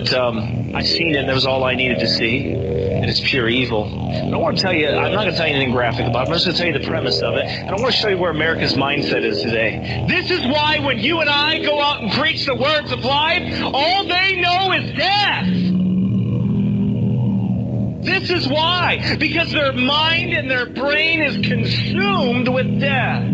[0.00, 2.52] But um, I seen it, and that was all I needed to see.
[2.52, 3.84] And it's pure evil.
[3.84, 4.88] I don't want to tell you.
[4.88, 6.30] I'm not going to tell you anything graphic about it.
[6.30, 8.08] I'm just going to tell you the premise of it, and I want to show
[8.08, 10.06] you where America's mindset is today.
[10.08, 13.62] This is why when you and I go out and preach the words of life,
[13.62, 15.46] all they know is death.
[18.02, 19.16] This is why.
[19.18, 23.24] Because their mind and their brain is consumed with death.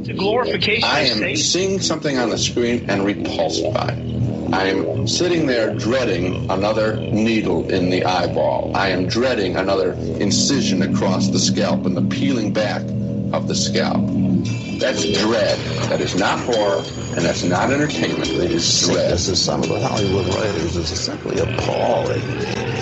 [0.00, 1.36] It's a glorification I of am Satan.
[1.36, 4.07] seeing something on the screen and repulsed by it.
[4.52, 8.72] I am sitting there dreading another needle in the eyeball.
[8.74, 12.80] I am dreading another incision across the scalp and the peeling back
[13.32, 14.00] of the scalp.
[14.78, 15.58] That's dread.
[15.90, 16.82] That is not horror,
[17.18, 18.28] and that's not entertainment.
[18.28, 19.10] It is dread.
[19.10, 20.76] This is some of the Hollywood writers.
[20.76, 22.22] is simply appalling.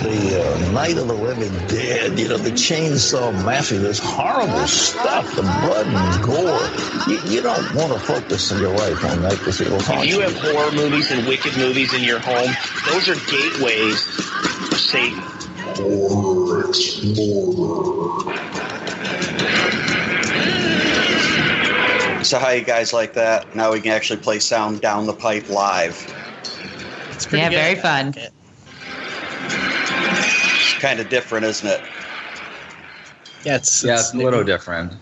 [0.05, 5.35] The uh, Night of the Living Dead, you know, the chainsaw mafia, this horrible stuff,
[5.35, 6.69] the blood and gore.
[7.09, 10.05] You, you don't want to focus in your life on that because it will haunt
[10.05, 12.51] If you have horror movies and wicked movies in your home,
[12.93, 14.05] those are gateways
[14.69, 15.23] to Satan.
[15.77, 15.87] So
[18.29, 18.76] how
[22.53, 23.55] you guys like that?
[23.55, 25.95] Now we can actually play sound down the pipe live.
[27.11, 27.57] It's pretty Yeah, good.
[27.57, 28.13] very fun.
[28.17, 28.33] like.
[29.39, 31.81] It's kind of different, isn't it?
[33.45, 34.95] Yeah, it's, Yeah, it's a little different.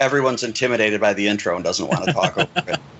[0.00, 2.80] Everyone's intimidated by the intro and doesn't want to talk over it.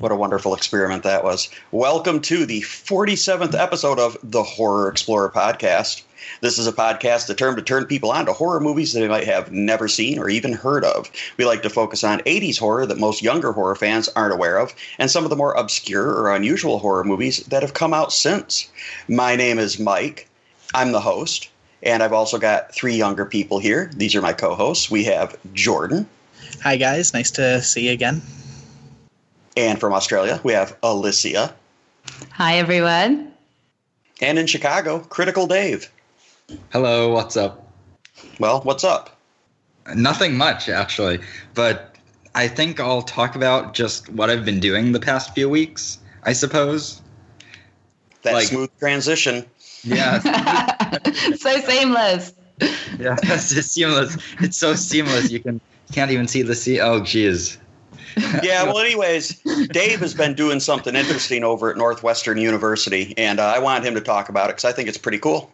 [0.00, 1.48] What a wonderful experiment that was.
[1.70, 6.02] Welcome to the 47th episode of the Horror Explorer podcast.
[6.40, 9.26] This is a podcast determined to turn people on to horror movies that they might
[9.26, 11.10] have never seen or even heard of.
[11.36, 14.74] We like to focus on 80s horror that most younger horror fans aren't aware of,
[14.98, 18.68] and some of the more obscure or unusual horror movies that have come out since.
[19.08, 20.28] My name is Mike.
[20.74, 21.48] I'm the host,
[21.82, 23.90] and I've also got three younger people here.
[23.96, 24.90] These are my co hosts.
[24.90, 26.08] We have Jordan.
[26.62, 28.22] Hi guys, nice to see you again.
[29.56, 31.54] And from Australia, we have Alicia.
[32.32, 33.32] Hi, everyone.
[34.20, 35.90] And in Chicago, Critical Dave.
[36.70, 37.72] Hello, what's up?
[38.38, 39.18] Well, what's up?
[39.94, 41.20] Nothing much, actually,
[41.54, 41.96] but
[42.34, 46.32] I think I'll talk about just what I've been doing the past few weeks, I
[46.32, 47.00] suppose.
[48.22, 49.44] That Like- smooth transition.
[49.82, 50.18] Yeah,
[51.36, 52.32] so seamless.
[52.98, 54.16] yeah, it's just seamless.
[54.40, 55.30] It's so seamless.
[55.30, 55.60] You can
[55.92, 56.80] can't even see the sea.
[56.80, 57.58] Oh, jeez.
[58.42, 59.40] Yeah, well, anyways,
[59.72, 63.94] Dave has been doing something interesting over at Northwestern University, and uh, I wanted him
[63.94, 65.52] to talk about it because I think it's pretty cool.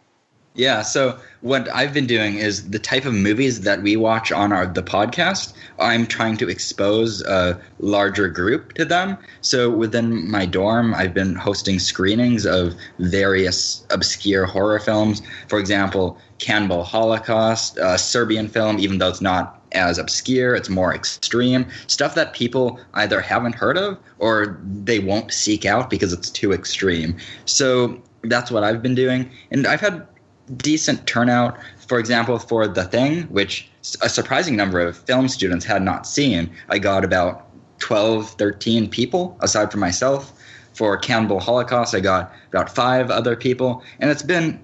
[0.53, 4.51] Yeah, so what I've been doing is the type of movies that we watch on
[4.51, 5.53] our the podcast.
[5.79, 9.17] I'm trying to expose a larger group to them.
[9.39, 15.21] So within my dorm, I've been hosting screenings of various obscure horror films.
[15.47, 20.93] For example, Cannibal Holocaust, a Serbian film, even though it's not as obscure, it's more
[20.93, 26.29] extreme stuff that people either haven't heard of or they won't seek out because it's
[26.29, 27.15] too extreme.
[27.45, 30.05] So that's what I've been doing, and I've had
[30.57, 31.57] decent turnout.
[31.87, 33.69] For example, for The Thing, which
[34.01, 37.47] a surprising number of film students had not seen, I got about
[37.79, 40.33] 12, 13 people aside from myself.
[40.73, 44.59] For Cannibal Holocaust, I got about five other people, and it's been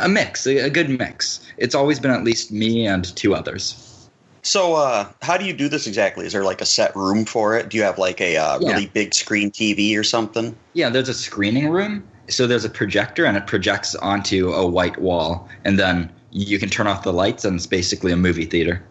[0.00, 1.40] a mix, a good mix.
[1.58, 4.08] It's always been at least me and two others.
[4.42, 6.24] So, uh, how do you do this exactly?
[6.24, 7.68] Is there like a set room for it?
[7.68, 8.72] Do you have like a uh, Yeah.
[8.72, 10.56] really big screen TV or something?
[10.72, 12.08] Yeah, there's a screening room.
[12.30, 15.48] So there's a projector and it projects onto a white wall.
[15.64, 18.82] And then you can turn off the lights and it's basically a movie theater.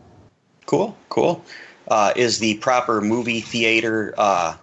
[0.65, 1.43] Cool, cool.
[1.87, 4.55] Uh, is the proper movie theater uh,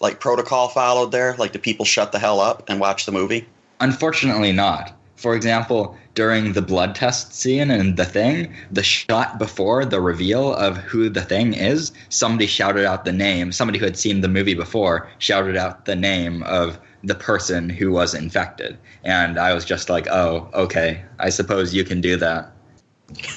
[0.00, 1.34] like protocol followed there?
[1.36, 3.46] Like, do people shut the hell up and watch the movie?
[3.80, 4.92] Unfortunately, not.
[5.16, 10.54] For example, during the blood test scene in The Thing, the shot before the reveal
[10.54, 13.52] of who The Thing is, somebody shouted out the name.
[13.52, 17.92] Somebody who had seen the movie before shouted out the name of the person who
[17.92, 18.76] was infected.
[19.04, 22.52] And I was just like, oh, okay, I suppose you can do that.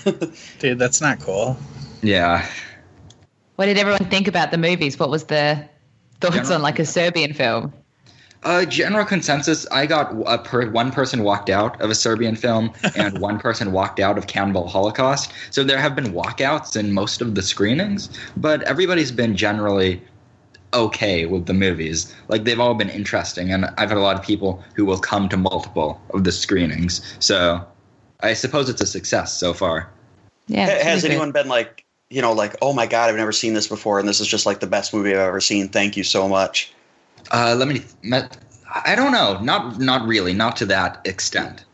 [0.59, 1.55] Dude, that's not cool.
[2.01, 2.47] Yeah.
[3.57, 4.97] What did everyone think about the movies?
[4.97, 5.63] What was the
[6.19, 7.71] thoughts General- on like a Serbian film?
[8.43, 9.67] Uh, general consensus.
[9.69, 13.73] I got a per, one person walked out of a Serbian film, and one person
[13.73, 15.33] walked out of Cannibal Holocaust.
[15.51, 20.01] So there have been walkouts in most of the screenings, but everybody's been generally
[20.73, 22.13] okay with the movies.
[22.27, 25.29] Like they've all been interesting, and I've had a lot of people who will come
[25.29, 27.01] to multiple of the screenings.
[27.19, 27.65] So
[28.21, 29.89] I suppose it's a success so far.
[30.47, 30.65] Yeah.
[30.65, 31.11] Ha- it's Has really good.
[31.11, 34.07] anyone been like, you know, like, oh my god, I've never seen this before, and
[34.07, 35.69] this is just like the best movie I've ever seen.
[35.69, 36.73] Thank you so much.
[37.31, 37.83] Uh, let me.
[38.01, 38.37] Met,
[38.85, 39.39] I don't know.
[39.41, 40.33] Not not really.
[40.33, 41.65] Not to that extent.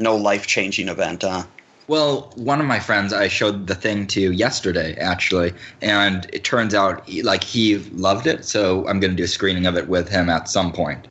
[0.00, 1.44] No life changing event, huh?
[1.88, 6.74] Well, one of my friends I showed the thing to yesterday, actually, and it turns
[6.74, 8.44] out he- like he loved it.
[8.44, 11.06] So I'm going to do a screening of it with him at some point.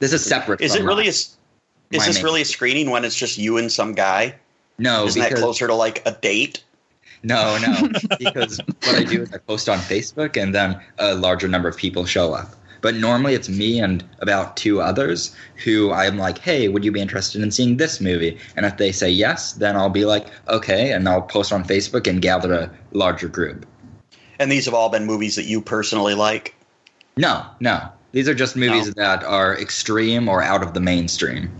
[0.00, 0.60] This is separate.
[0.60, 1.36] Is it really a, is
[1.90, 4.34] this main- really a screening when it's just you and some guy?
[4.78, 6.64] No, Isn't that closer to like a date?
[7.22, 7.88] no, no.
[8.18, 11.76] because what I do is I post on Facebook, and then a larger number of
[11.76, 12.54] people show up.
[12.80, 15.34] But normally it's me and about two others
[15.64, 18.38] who I'm like, hey, would you be interested in seeing this movie?
[18.56, 22.06] And if they say yes, then I'll be like, okay, and I'll post on Facebook
[22.06, 23.66] and gather a larger group.
[24.38, 26.54] And these have all been movies that you personally like.
[27.16, 27.88] No, no.
[28.12, 28.92] These are just movies No.
[29.04, 31.50] that are extreme or out of the mainstream.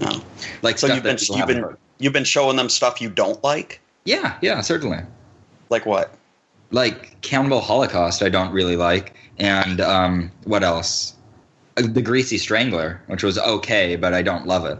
[0.00, 0.22] No.
[0.62, 3.80] Like So you've been you've been you've been showing them stuff you don't like.
[4.04, 5.00] Yeah, yeah, certainly.
[5.70, 6.14] Like what?
[6.74, 11.14] Like Cannibal Holocaust, I don't really like, and um, what else?
[11.76, 14.78] Uh, The Greasy Strangler, which was okay, but I don't love it.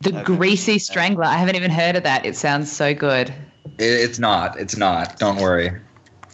[0.00, 1.22] The Greasy Strangler.
[1.24, 2.26] I haven't even heard of that.
[2.26, 3.32] It sounds so good.
[3.78, 4.58] It's not.
[4.58, 5.16] It's not.
[5.20, 5.70] Don't worry.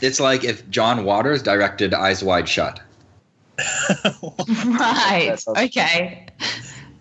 [0.00, 2.80] It's like if John Waters directed Eyes Wide Shut.
[3.58, 5.26] Right.
[5.28, 6.26] That does- Okay.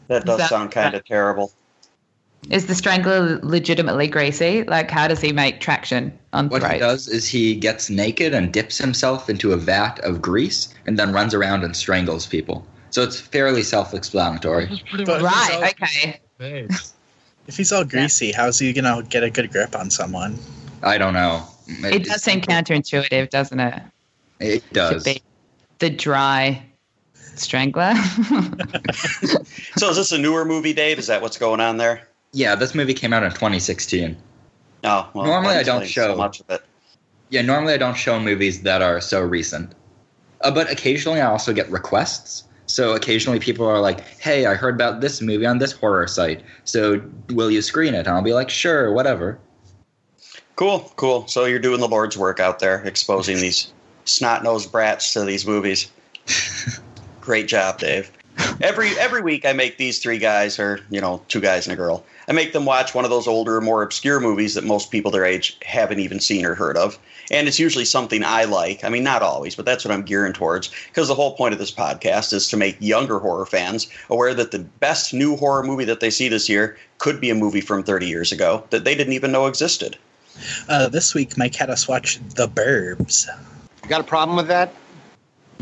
[0.10, 1.54] That does That- sound kind of terrible.
[2.50, 4.64] Is the Strangler legitimately greasy?
[4.64, 8.52] Like, how does he make traction on What he does is he gets naked and
[8.52, 12.66] dips himself into a vat of grease and then runs around and strangles people.
[12.90, 14.70] So it's fairly self-explanatory.
[15.06, 15.50] But Right.
[15.52, 15.88] if all-
[16.40, 16.68] Okay.
[17.48, 20.38] If he's all greasy, how's he gonna get a good grip on someone?
[20.84, 21.44] I don't know.
[21.84, 23.82] It does seem counterintuitive, doesn't it?
[24.40, 25.04] It To does.
[25.04, 25.22] be
[25.80, 26.64] the dry
[27.36, 27.94] strangler.
[29.78, 31.00] So is this a newer movie, Dave?
[31.00, 32.08] Is that what's going on there?
[32.34, 34.18] Yeah, this movie came out in 2016.
[34.84, 35.08] No.
[35.14, 36.16] Well, Normally I don't explains so show.
[36.16, 36.64] much of it.
[37.30, 39.74] Yeah, normally I don't show movies that are so recent.
[40.42, 42.44] Uh, but occasionally I also get requests.
[42.66, 46.42] So occasionally people are like, hey, I heard about this movie on this horror site.
[46.64, 48.00] So will you screen it?
[48.00, 49.38] And I'll be like, sure, whatever.
[50.56, 51.28] Cool, cool.
[51.28, 53.72] So you're doing the Lord's work out there, exposing these
[54.06, 55.92] snot-nosed brats to these movies.
[57.22, 58.12] Great job, Dave.
[58.62, 61.76] Every every week, I make these three guys, or you know, two guys and a
[61.76, 62.04] girl.
[62.28, 65.26] I make them watch one of those older, more obscure movies that most people their
[65.26, 67.00] age haven't even seen or heard of.
[67.32, 68.84] And it's usually something I like.
[68.84, 70.70] I mean, not always, but that's what I'm gearing towards.
[70.88, 74.52] Because the whole point of this podcast is to make younger horror fans aware that
[74.52, 77.84] the best new horror movie that they see this year could be a movie from
[77.84, 79.98] 30 years ago that they didn't even know existed.
[80.70, 83.28] Uh, this week, Mike had us watch The Burbs.
[83.88, 84.74] Got a problem with that?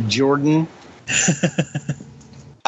[0.08, 0.68] Jordan?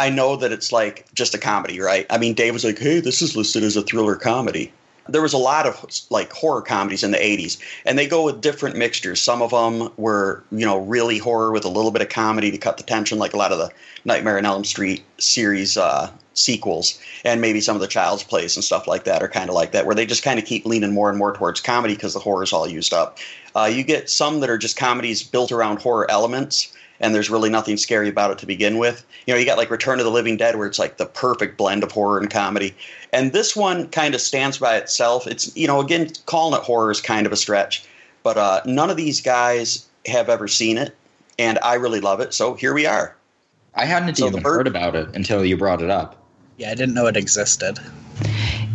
[0.01, 2.07] I know that it's like just a comedy, right?
[2.09, 4.73] I mean, Dave was like, "Hey, this is listed as a thriller comedy."
[5.07, 8.41] There was a lot of like horror comedies in the '80s, and they go with
[8.41, 9.21] different mixtures.
[9.21, 12.57] Some of them were, you know, really horror with a little bit of comedy to
[12.57, 13.69] cut the tension, like a lot of the
[14.03, 18.63] Nightmare on Elm Street series uh, sequels, and maybe some of the Child's Plays and
[18.63, 20.95] stuff like that are kind of like that, where they just kind of keep leaning
[20.95, 23.19] more and more towards comedy because the horror's all used up.
[23.55, 27.49] Uh, you get some that are just comedies built around horror elements and there's really
[27.49, 29.05] nothing scary about it to begin with.
[29.27, 31.57] You know, you got like Return of the Living Dead, where it's like the perfect
[31.57, 32.73] blend of horror and comedy.
[33.11, 35.27] And this one kind of stands by itself.
[35.27, 37.83] It's, you know, again, calling it horror is kind of a stretch,
[38.23, 40.95] but uh, none of these guys have ever seen it,
[41.37, 42.33] and I really love it.
[42.33, 43.15] So here we are.
[43.75, 46.15] I hadn't So even bird- heard about it until you brought it up.
[46.57, 47.79] Yeah, I didn't know it existed.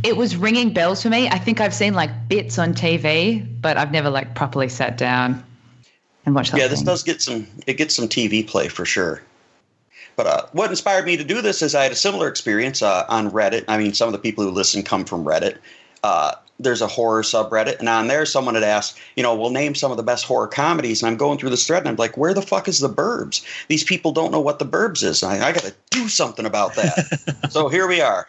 [0.03, 1.29] it was ringing bells for me.
[1.29, 5.43] I think I've seen like bits on TV, but I've never like properly sat down
[6.27, 6.59] and watched that.
[6.59, 6.87] Yeah, this thing.
[6.87, 7.47] does get some.
[7.67, 9.23] It gets some TV play for sure.
[10.17, 13.05] But uh, what inspired me to do this is I had a similar experience uh,
[13.09, 13.65] on Reddit.
[13.69, 15.59] I mean, some of the people who listen come from Reddit.
[16.03, 19.75] Uh, there's a horror subreddit, and on there, someone had asked, you know, we'll name
[19.75, 21.03] some of the best horror comedies.
[21.03, 23.45] And I'm going through this thread, and I'm like, where the fuck is the Burbs?
[23.69, 25.23] These people don't know what the Burbs is.
[25.23, 27.47] I, I got to do something about that.
[27.51, 28.27] so here we are.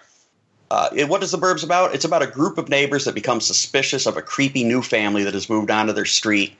[0.69, 1.95] Uh, it, what is the Burbs about?
[1.95, 5.33] It's about a group of neighbors that become suspicious of a creepy new family that
[5.33, 6.57] has moved onto their street.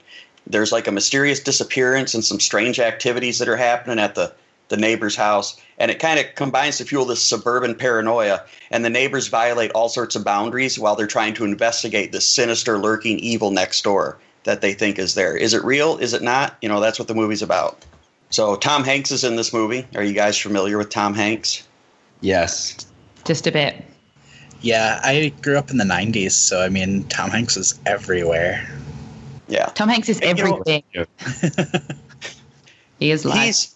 [0.48, 4.32] There's like a mysterious disappearance and some strange activities that are happening at the,
[4.68, 5.60] the neighbor's house.
[5.78, 8.44] And it kind of combines to fuel this suburban paranoia.
[8.70, 12.78] And the neighbors violate all sorts of boundaries while they're trying to investigate the sinister,
[12.78, 15.36] lurking evil next door that they think is there.
[15.36, 15.98] Is it real?
[15.98, 16.56] Is it not?
[16.62, 17.84] You know, that's what the movie's about.
[18.30, 19.86] So Tom Hanks is in this movie.
[19.94, 21.66] Are you guys familiar with Tom Hanks?
[22.20, 22.86] Yes.
[23.24, 23.84] just a bit.
[24.60, 28.68] Yeah, I grew up in the 90s, so I mean, Tom Hanks was everywhere.
[29.48, 29.66] Yeah.
[29.66, 30.82] Tom Hanks is You know- everything.
[32.98, 33.74] he is like he's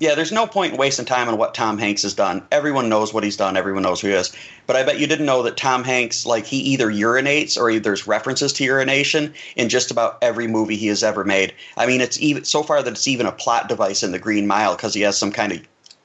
[0.00, 3.12] yeah there's no point in wasting time on what tom hanks has done everyone knows
[3.12, 4.32] what he's done everyone knows who he is
[4.66, 8.06] but i bet you didn't know that tom hanks like he either urinates or there's
[8.06, 12.20] references to urination in just about every movie he has ever made i mean it's
[12.20, 15.00] even so far that it's even a plot device in the green mile because he
[15.00, 15.60] has some kind of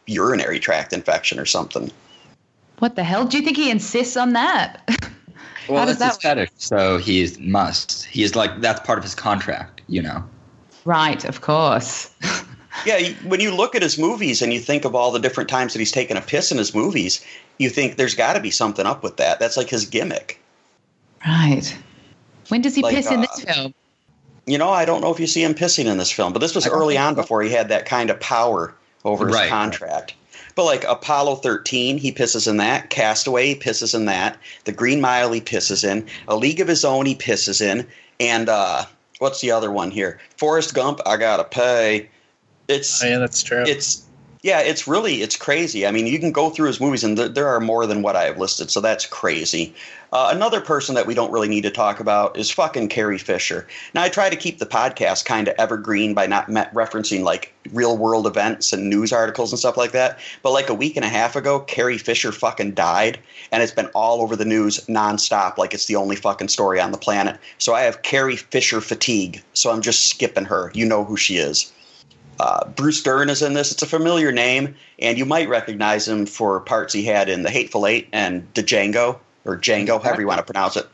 [0.07, 1.91] urinary tract infection or something
[2.79, 3.23] what the hell?
[3.25, 4.81] Do you think he insists on that?
[5.67, 8.05] Well, How does that's his that fetish, so he must.
[8.05, 10.23] He's like that's part of his contract, you know.
[10.85, 12.09] right, of course.
[12.85, 15.73] Yeah, when you look at his movies and you think of all the different times
[15.73, 17.23] that he's taken a piss in his movies,
[17.59, 19.39] you think there's got to be something up with that.
[19.39, 20.41] That's like his gimmick.
[21.25, 21.77] Right.
[22.49, 23.73] When does he Like, piss in uh, this film?
[24.45, 26.55] You know, I don't know if you see him pissing in this film, but this
[26.55, 29.49] was I early on before he had that kind of power over his Right.
[29.49, 30.15] contract.
[30.55, 32.89] But like Apollo 13, he pisses in that.
[32.89, 34.37] Castaway, he pisses in that.
[34.65, 36.05] The Green Mile, he pisses in.
[36.27, 37.87] A League of His Own, he pisses in.
[38.19, 38.85] And uh,
[39.19, 40.19] what's the other one here?
[40.37, 42.09] Forrest Gump, I gotta pay.
[42.67, 43.63] It's Oh, yeah, that's true.
[43.65, 44.05] it's
[44.43, 45.87] yeah, it's really it's crazy.
[45.87, 48.17] I mean, you can go through his movies, and there, there are more than what
[48.17, 49.73] I have listed, so that's crazy.
[50.11, 53.65] Uh, another person that we don't really need to talk about is fucking Carrie Fisher.
[53.95, 57.53] Now, I try to keep the podcast kind of evergreen by not me- referencing like
[57.71, 60.19] real world events and news articles and stuff like that.
[60.43, 63.19] But like a week and a half ago, Carrie Fisher fucking died,
[63.51, 66.91] and it's been all over the news nonstop, like it's the only fucking story on
[66.91, 67.39] the planet.
[67.59, 70.69] So I have Carrie Fisher fatigue, so I'm just skipping her.
[70.75, 71.72] You know who she is.
[72.39, 73.71] Uh, Bruce Dern is in this.
[73.71, 77.49] It's a familiar name, and you might recognize him for parts he had in The
[77.49, 80.87] Hateful Eight and The Django, or Django, however you want to pronounce it.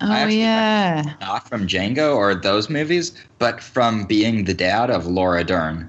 [0.00, 1.14] Oh yeah.
[1.20, 5.88] Not from Django or those movies, but from being the dad of Laura Dern.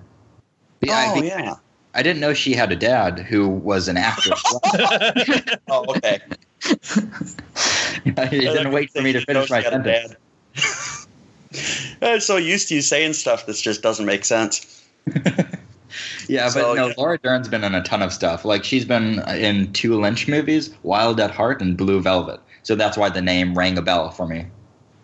[0.87, 1.55] I, oh, yeah.
[1.95, 4.33] I didn't know she had a dad who was an actor.
[5.69, 6.19] Oh, okay.
[8.03, 10.15] you didn't wait for me to finish my sentence.
[12.01, 14.82] I'm so used to you saying stuff that just doesn't make sense.
[16.27, 16.93] Yeah, but no, yeah.
[16.97, 18.45] Laura Dern's been in a ton of stuff.
[18.45, 22.39] Like she's been in two Lynch movies, Wild at Heart and Blue Velvet.
[22.63, 24.45] So that's why the name rang a bell for me.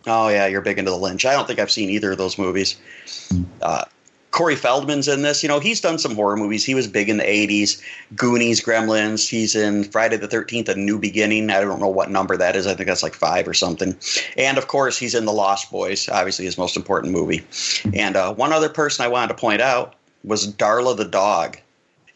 [0.07, 1.25] Oh, yeah, you're big into the Lynch.
[1.25, 2.79] I don't think I've seen either of those movies.
[3.61, 3.83] Uh,
[4.31, 5.41] Corey Feldman's in this.
[5.41, 6.63] You know, he's done some horror movies.
[6.63, 7.81] He was big in the 80s.
[8.15, 9.27] Goonies, Gremlins.
[9.27, 11.49] He's in Friday the 13th, A New Beginning.
[11.49, 12.67] I don't know what number that is.
[12.67, 13.95] I think that's like five or something.
[14.37, 17.43] And of course, he's in The Lost Boys, obviously his most important movie.
[17.93, 21.57] And uh, one other person I wanted to point out was Darla the dog.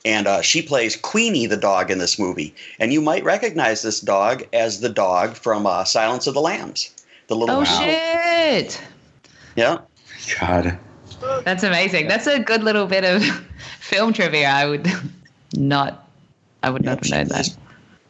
[0.06, 2.54] And uh, she plays Queenie the dog in this movie.
[2.80, 6.94] And you might recognize this dog as the dog from uh, Silence of the Lambs.
[7.28, 7.80] The little Oh mouse.
[7.80, 8.82] shit.
[9.56, 9.80] Yeah.
[10.40, 10.78] God.
[11.44, 12.08] That's amazing.
[12.08, 13.24] That's a good little bit of
[13.80, 14.48] film trivia.
[14.50, 14.88] I would
[15.56, 16.08] not.
[16.62, 17.56] I would not have known that.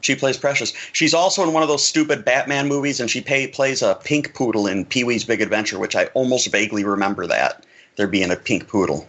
[0.01, 0.73] She plays Precious.
[0.91, 4.33] She's also in one of those stupid Batman movies, and she pay, plays a pink
[4.33, 7.65] poodle in Pee Wee's Big Adventure, which I almost vaguely remember that
[7.95, 9.07] there being a pink poodle.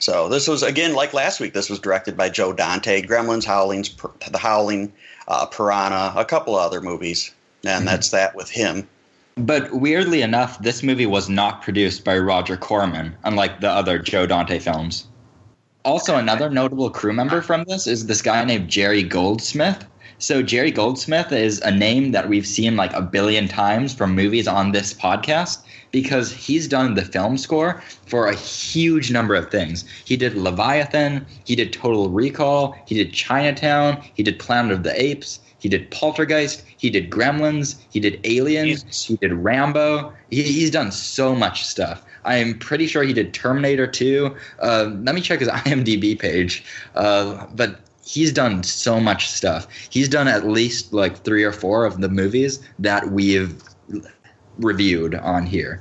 [0.00, 1.54] So this was again like last week.
[1.54, 3.00] This was directed by Joe Dante.
[3.00, 3.94] Gremlins, Howlings,
[4.30, 4.92] The Howling,
[5.28, 7.32] uh, Piranha, a couple of other movies,
[7.64, 8.88] and that's that with him.
[9.36, 14.26] But weirdly enough, this movie was not produced by Roger Corman, unlike the other Joe
[14.26, 15.08] Dante films.
[15.84, 19.84] Also, another notable crew member from this is this guy named Jerry Goldsmith.
[20.18, 24.46] So, Jerry Goldsmith is a name that we've seen like a billion times from movies
[24.46, 29.84] on this podcast because he's done the film score for a huge number of things.
[30.04, 35.00] He did Leviathan, he did Total Recall, he did Chinatown, he did Planet of the
[35.00, 39.06] Apes, he did Poltergeist, he did Gremlins, he did Aliens, Jesus.
[39.06, 40.12] he did Rambo.
[40.28, 42.04] He, he's done so much stuff.
[42.26, 44.36] I am pretty sure he did Terminator 2.
[44.60, 46.66] Uh, let me check his IMDb page.
[46.94, 49.66] Uh, but he's done so much stuff.
[49.88, 53.58] He's done at least like three or four of the movies that we've
[54.58, 55.80] reviewed on here.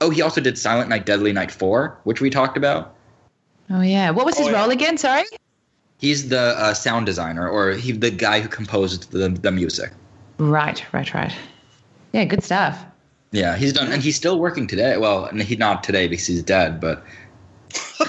[0.00, 2.94] Oh, he also did Silent Night, Deadly Night 4, which we talked about.
[3.70, 4.10] Oh yeah.
[4.10, 4.60] What was his Oh, yeah.
[4.60, 4.96] role again?
[4.96, 5.24] Sorry.
[5.98, 9.92] He's the uh, sound designer, or he the guy who composed the, the music.
[10.38, 10.84] Right.
[10.92, 11.12] Right.
[11.14, 11.32] Right.
[12.12, 12.24] Yeah.
[12.24, 12.84] Good stuff.
[13.32, 14.96] Yeah, he's done, and he's still working today.
[14.98, 17.04] Well, n- he not today because he's dead, but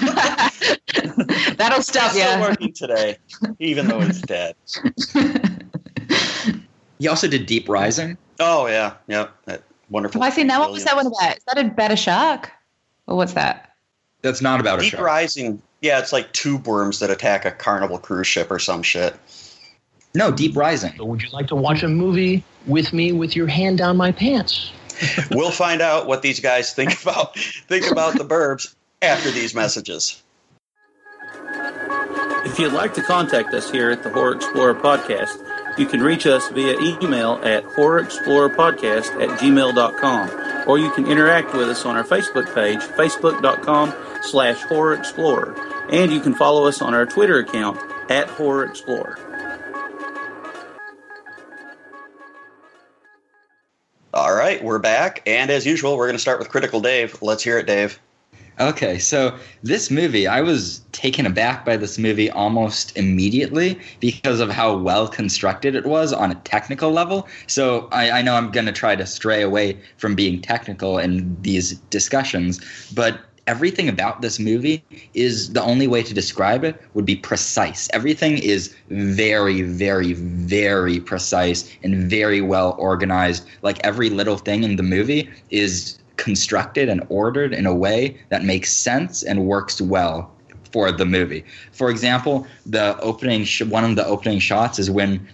[1.56, 2.40] That'll stop He's still you.
[2.40, 3.18] working today,
[3.58, 4.54] even though he's dead.
[6.98, 8.16] he also did Deep Rising.
[8.38, 10.22] Oh yeah, yeah, that wonderful.
[10.22, 10.70] Have I seen that one?
[10.70, 11.36] What's that one about?
[11.36, 12.50] Is that about a shark?
[13.06, 13.74] Or what's that?
[14.22, 15.00] That's not about a shark.
[15.00, 15.06] Deep.
[15.06, 15.62] Rising.
[15.80, 19.14] Yeah, it's like tube worms that attack a carnival cruise ship or some shit.
[20.14, 20.94] No, Deep Rising.
[20.96, 24.10] So would you like to watch a movie with me with your hand down my
[24.10, 24.72] pants?
[25.30, 30.22] we'll find out what these guys think about think about the burbs after these messages.
[32.44, 36.26] If you'd like to contact us here at the Horror Explorer Podcast, you can reach
[36.26, 40.28] us via email at horrorexplorerpodcast at gmail.com,
[40.68, 45.56] or you can interact with us on our Facebook page, facebook.com slash horror explorer,
[45.90, 49.18] and you can follow us on our Twitter account at Horror Explorer.
[54.14, 57.22] All right, we're back, and as usual, we're going to start with Critical Dave.
[57.22, 57.98] Let's hear it, Dave.
[58.60, 64.50] Okay, so this movie, I was taken aback by this movie almost immediately because of
[64.50, 67.28] how well constructed it was on a technical level.
[67.46, 71.40] So I, I know I'm going to try to stray away from being technical in
[71.40, 72.60] these discussions,
[72.92, 74.84] but everything about this movie
[75.14, 77.88] is the only way to describe it would be precise.
[77.92, 83.46] Everything is very, very, very precise and very well organized.
[83.62, 88.44] Like every little thing in the movie is constructed and ordered in a way that
[88.44, 90.30] makes sense and works well
[90.70, 91.44] for the movie.
[91.72, 95.26] For example, the opening sh- one of the opening shots is when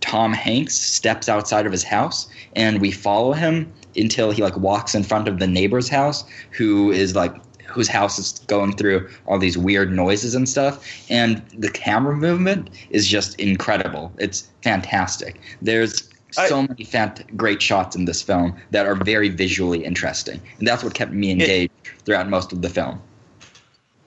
[0.00, 4.94] Tom Hanks steps outside of his house and we follow him until he like walks
[4.94, 7.34] in front of the neighbor's house who is like
[7.66, 10.84] whose house is going through all these weird noises and stuff.
[11.08, 14.12] And the camera movement is just incredible.
[14.18, 15.40] It's fantastic.
[15.62, 20.40] There's so I, many fant- great shots in this film that are very visually interesting
[20.58, 23.00] and that's what kept me engaged it, throughout most of the film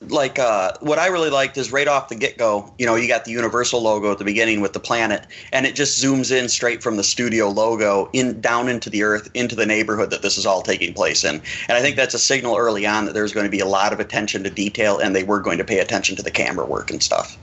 [0.09, 3.07] like uh, what I really liked is right off the get go, you know, you
[3.07, 6.49] got the Universal logo at the beginning with the planet, and it just zooms in
[6.49, 10.37] straight from the studio logo in down into the earth, into the neighborhood that this
[10.37, 11.41] is all taking place in.
[11.67, 13.93] And I think that's a signal early on that there's going to be a lot
[13.93, 16.91] of attention to detail, and they were going to pay attention to the camera work
[16.91, 17.37] and stuff.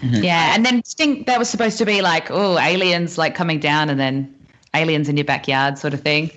[0.00, 0.24] Mm-hmm.
[0.24, 3.60] Yeah, and then I think that was supposed to be like, oh, aliens like coming
[3.60, 4.34] down, and then
[4.74, 6.30] aliens in your backyard, sort of thing.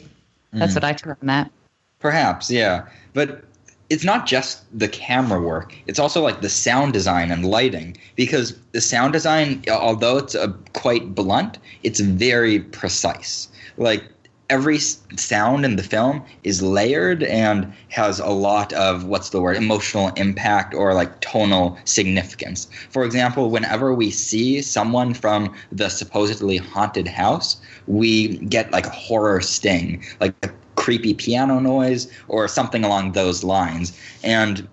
[0.51, 0.75] That's mm.
[0.75, 1.51] what I took from that.
[1.99, 3.43] Perhaps, yeah, but
[3.89, 8.57] it's not just the camera work it's also like the sound design and lighting because
[8.71, 14.03] the sound design although it's a, quite blunt it's very precise like
[14.49, 19.55] every sound in the film is layered and has a lot of what's the word
[19.55, 26.57] emotional impact or like tonal significance for example whenever we see someone from the supposedly
[26.57, 27.57] haunted house
[27.87, 30.49] we get like a horror sting like a
[30.83, 33.97] creepy piano noise or something along those lines.
[34.23, 34.67] And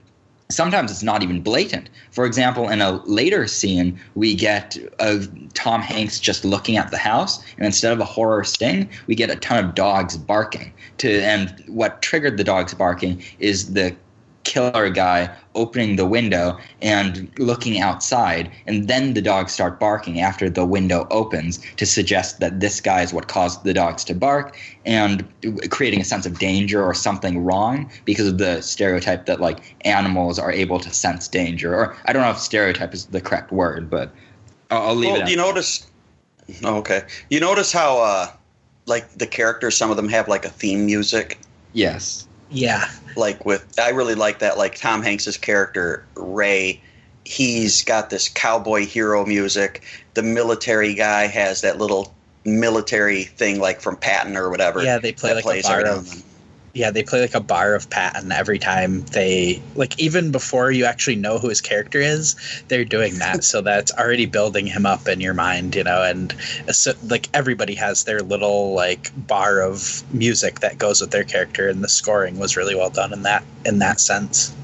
[0.53, 1.89] sometimes it's not even blatant.
[2.11, 6.99] For example, in a later scene, we get a Tom Hanks just looking at the
[6.99, 10.73] house, and instead of a horror sting, we get a ton of dogs barking.
[10.99, 13.95] To and what triggered the dogs barking is the
[14.51, 20.51] killer guy opening the window and looking outside and then the dogs start barking after
[20.51, 24.59] the window opens to suggest that this guy is what caused the dogs to bark
[24.85, 25.25] and
[25.71, 30.37] creating a sense of danger or something wrong because of the stereotype that like animals
[30.37, 33.89] are able to sense danger or i don't know if stereotype is the correct word
[33.89, 34.13] but
[34.73, 35.87] i'll, I'll leave well, it you notice
[36.65, 37.03] oh, okay.
[37.29, 38.27] You notice how uh
[38.87, 41.39] like the characters some of them have like a theme music?
[41.73, 42.91] Yes yeah.
[43.17, 44.59] Like with, I really like that.
[44.59, 46.81] Like Tom Hanks's character Ray,
[47.25, 49.83] he's got this cowboy hero music.
[50.15, 54.83] The military guy has that little military thing, like from Patton or whatever.
[54.83, 56.23] Yeah, they play like a bar of
[56.73, 60.85] yeah, they play like a bar of Patton every time they like even before you
[60.85, 62.37] actually know who his character is,
[62.69, 63.43] they're doing that.
[63.51, 66.33] so that's already building him up in your mind, you know, and
[66.69, 71.25] uh, so, like everybody has their little like bar of music that goes with their
[71.25, 74.55] character and the scoring was really well done in that in that sense.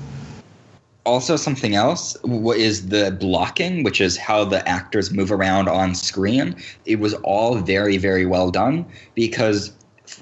[1.04, 6.56] Also, something else is the blocking, which is how the actors move around on screen.
[6.84, 9.70] It was all very, very well done because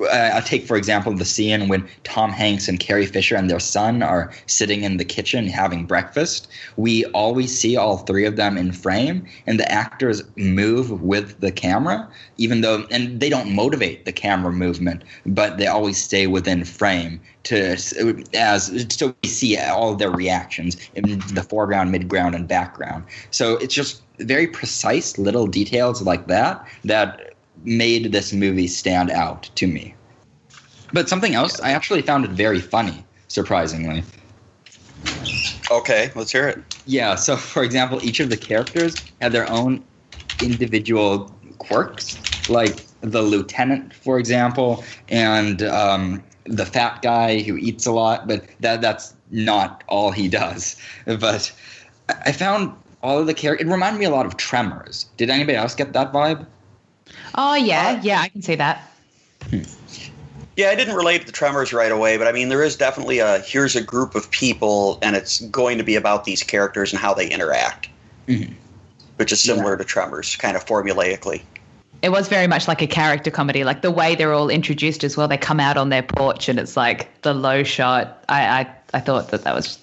[0.01, 3.61] uh, I'll take for example the scene when Tom Hanks and Carrie Fisher and their
[3.61, 6.49] son are sitting in the kitchen having breakfast.
[6.77, 11.53] We always see all three of them in frame, and the actors move with the
[11.53, 16.65] camera, even though and they don't motivate the camera movement, but they always stay within
[16.65, 17.73] frame to
[18.35, 23.05] as so we see all their reactions in the foreground, midground, and background.
[23.31, 27.34] So it's just very precise little details like that that
[27.65, 29.95] made this movie stand out to me.
[30.93, 34.05] But something else, I actually found it very funny, surprisingly.
[35.71, 36.63] Okay, let's hear it.
[36.87, 39.83] Yeah, so for example, each of the characters had their own
[40.43, 47.93] individual quirks, like the lieutenant, for example, and um, the fat guy who eats a
[47.93, 50.77] lot, but that that's not all he does.
[51.07, 51.53] But
[52.09, 53.67] I found all of the characters.
[53.67, 55.07] It reminded me a lot of Tremors.
[55.17, 56.47] Did anybody else get that vibe?
[57.37, 58.91] Oh yeah, uh, yeah, I can see that.
[60.57, 63.19] Yeah, I didn't relate to the Tremors right away, but I mean, there is definitely
[63.19, 67.01] a here's a group of people, and it's going to be about these characters and
[67.01, 67.89] how they interact,
[68.29, 68.53] mm-hmm.
[69.17, 69.79] which is similar yeah.
[69.79, 71.43] to Tremors, kind of formulaically.
[72.03, 75.17] It was very much like a character comedy, like the way they're all introduced as
[75.17, 75.27] well.
[75.27, 78.25] They come out on their porch, and it's like the low shot.
[78.29, 79.79] I, I, I thought that that was,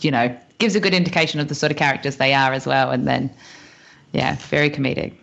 [0.00, 2.90] you know, gives a good indication of the sort of characters they are as well,
[2.90, 3.30] and then,
[4.12, 5.14] yeah, very comedic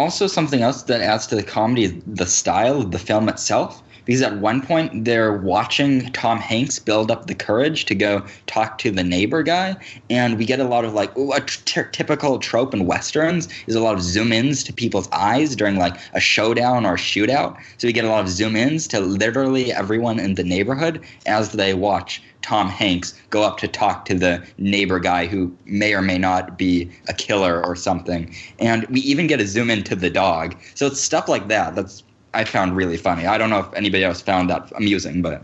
[0.00, 3.82] also something else that adds to the comedy is the style of the film itself.
[4.06, 8.78] Because at one point they're watching Tom Hanks build up the courage to go talk
[8.78, 9.76] to the neighbor guy,
[10.08, 13.80] and we get a lot of like a t- typical trope in westerns is a
[13.80, 17.56] lot of zoom ins to people's eyes during like a showdown or a shootout.
[17.76, 21.52] So we get a lot of zoom ins to literally everyone in the neighborhood as
[21.52, 26.02] they watch Tom Hanks go up to talk to the neighbor guy who may or
[26.02, 28.34] may not be a killer or something.
[28.58, 30.56] And we even get a zoom into the dog.
[30.74, 33.26] So it's stuff like that that's I found really funny.
[33.26, 35.42] I don't know if anybody else found that amusing, but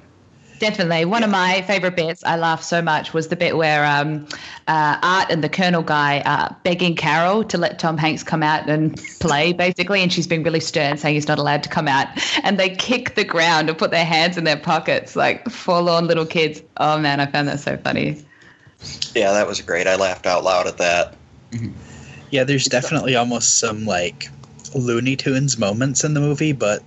[0.58, 1.04] Definitely.
[1.04, 4.26] One of my favorite bits, I laughed so much, was the bit where um,
[4.68, 8.68] uh, Art and the Colonel guy are begging Carol to let Tom Hanks come out
[8.68, 10.00] and play, basically.
[10.00, 12.08] And she's being really stern, saying he's not allowed to come out.
[12.42, 16.26] And they kick the ground and put their hands in their pockets like forlorn little
[16.26, 16.62] kids.
[16.78, 18.24] Oh, man, I found that so funny.
[19.14, 19.86] Yeah, that was great.
[19.86, 21.14] I laughed out loud at that.
[22.30, 24.28] Yeah, there's definitely almost some like
[24.74, 26.82] Looney Tunes moments in the movie, but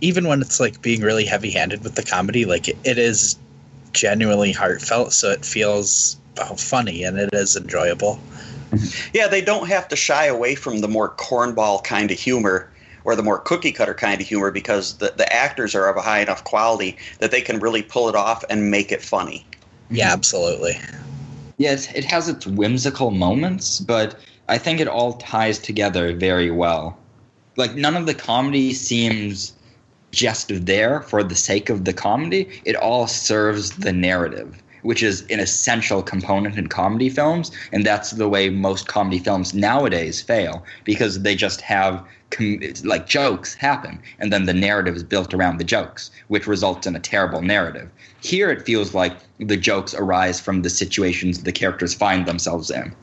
[0.00, 3.36] even when it's like being really heavy handed with the comedy, like it, it is
[3.92, 8.20] genuinely heartfelt, so it feels oh, funny and it is enjoyable.
[9.12, 12.70] Yeah, they don't have to shy away from the more cornball kind of humor
[13.04, 16.02] or the more cookie cutter kind of humor because the, the actors are of a
[16.02, 19.46] high enough quality that they can really pull it off and make it funny.
[19.90, 20.78] Yeah, absolutely.
[21.58, 26.98] Yes, it has its whimsical moments, but I think it all ties together very well.
[27.56, 29.52] Like none of the comedy seems
[30.12, 32.48] just there for the sake of the comedy.
[32.64, 38.12] It all serves the narrative, which is an essential component in comedy films, and that's
[38.12, 44.00] the way most comedy films nowadays fail because they just have com- like jokes happen
[44.18, 47.90] and then the narrative is built around the jokes, which results in a terrible narrative.
[48.20, 52.94] Here it feels like the jokes arise from the situations the characters find themselves in.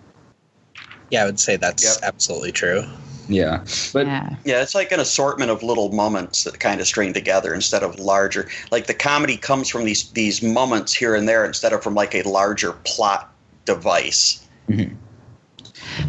[1.09, 2.09] Yeah, I would say that's Yep.
[2.09, 2.83] absolutely true.
[3.27, 3.63] Yeah.
[3.93, 4.35] But Yeah.
[4.43, 7.99] Yeah, it's like an assortment of little moments that kind of string together instead of
[7.99, 8.49] larger.
[8.71, 12.15] Like the comedy comes from these these moments here and there instead of from like
[12.15, 13.33] a larger plot
[13.65, 14.47] device.
[14.69, 14.95] Mm-hmm.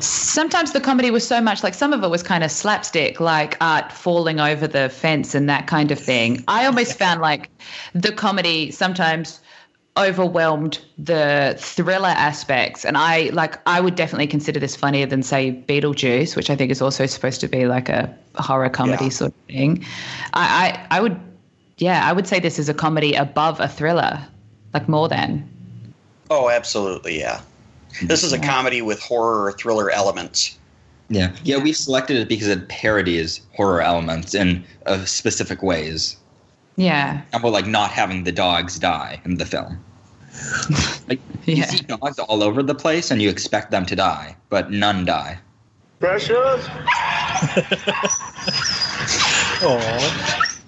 [0.01, 3.57] Sometimes the comedy was so much like some of it was kind of slapstick, like
[3.61, 6.43] Art falling over the fence and that kind of thing.
[6.49, 7.51] I almost found like
[7.93, 9.41] the comedy sometimes
[9.97, 15.53] overwhelmed the thriller aspects and i like i would definitely consider this funnier than say
[15.69, 19.11] beetlejuice which i think is also supposed to be like a horror comedy Yeah.
[19.11, 19.85] sort of thing
[20.33, 21.17] I, I i would
[21.79, 24.21] yeah i would say this is a comedy above a thriller
[24.73, 25.49] like more than
[26.31, 27.43] Oh, absolutely, yeah.
[28.03, 30.59] This is a comedy with horror or thriller elements.
[31.11, 31.37] yeah.
[31.45, 36.17] Yeah, we've selected it because it parodies horror elements in uh, specific ways.
[36.77, 39.84] yeah example, like not having the dogs die in the film.
[41.09, 44.71] Like you see dogs all over the place, and you expect them to die, but
[44.71, 45.39] none die.
[46.01, 46.67] Precious.
[49.61, 50.51] Aww.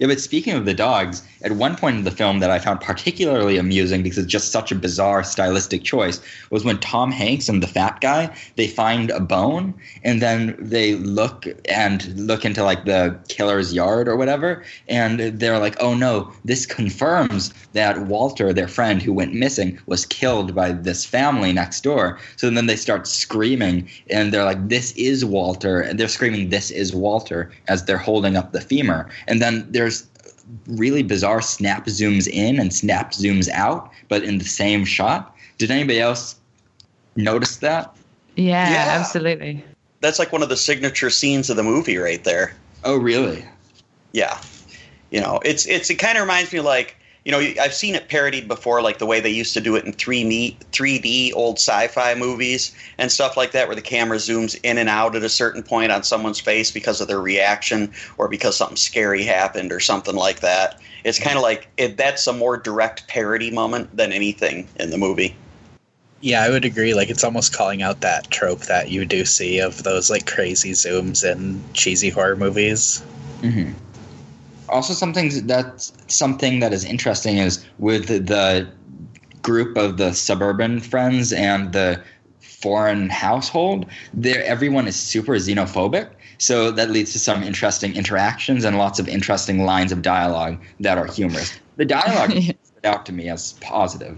[0.00, 2.80] Yeah, but speaking of the dogs, at one point in the film that I found
[2.80, 7.62] particularly amusing because it's just such a bizarre stylistic choice was when Tom Hanks and
[7.62, 9.74] the fat guy they find a bone
[10.04, 15.58] and then they look and look into like the killer's yard or whatever and they're
[15.58, 20.72] like, "Oh no, this confirms that Walter, their friend who went missing, was killed by
[20.72, 25.80] this family next door." So then they start screaming and they're like, "This is Walter."
[25.80, 29.08] And they're screaming, "This is Walter" as they're holding up the femur.
[29.26, 30.06] And then there's
[30.66, 35.34] really bizarre snap zooms in and snap zooms out, but in the same shot.
[35.58, 36.36] Did anybody else
[37.16, 37.94] notice that?
[38.36, 38.98] yeah, Yeah.
[39.00, 39.64] absolutely
[40.00, 42.54] That's like one of the signature scenes of the movie right there.
[42.84, 43.44] Oh, really?
[44.12, 44.40] Yeah.
[45.10, 48.08] You know, it's it's it kind of reminds me like, you know, I've seen it
[48.08, 52.14] parodied before like the way they used to do it in 3D 3D old sci-fi
[52.14, 55.62] movies and stuff like that where the camera zooms in and out at a certain
[55.62, 60.16] point on someone's face because of their reaction or because something scary happened or something
[60.16, 60.80] like that.
[61.04, 64.98] It's kind of like it, that's a more direct parody moment than anything in the
[64.98, 65.34] movie.
[66.22, 66.94] Yeah, I would agree.
[66.94, 70.72] Like it's almost calling out that trope that you do see of those like crazy
[70.72, 72.98] zooms in cheesy horror movies.
[73.40, 73.70] hmm
[74.70, 78.68] Also, something that's something that is interesting is with the
[79.42, 82.02] group of the suburban friends and the
[82.40, 83.86] foreign household.
[84.14, 86.10] There, everyone is super xenophobic.
[86.38, 90.96] So that leads to some interesting interactions and lots of interesting lines of dialogue that
[90.96, 91.52] are humorous.
[91.76, 92.30] The dialogue
[92.62, 94.16] stood out to me as positive.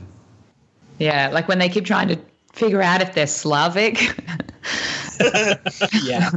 [0.98, 2.18] yeah like when they keep trying to
[2.52, 4.14] figure out if they're slavic
[6.04, 6.30] Yeah.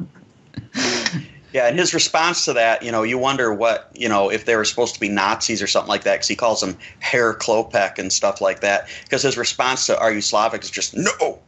[1.56, 4.58] Yeah, and his response to that, you know, you wonder what, you know, if they
[4.58, 7.98] were supposed to be Nazis or something like that, because he calls them Herr Klopek
[7.98, 8.90] and stuff like that.
[9.06, 11.40] Because his response to "Are you Slavic?" is just no.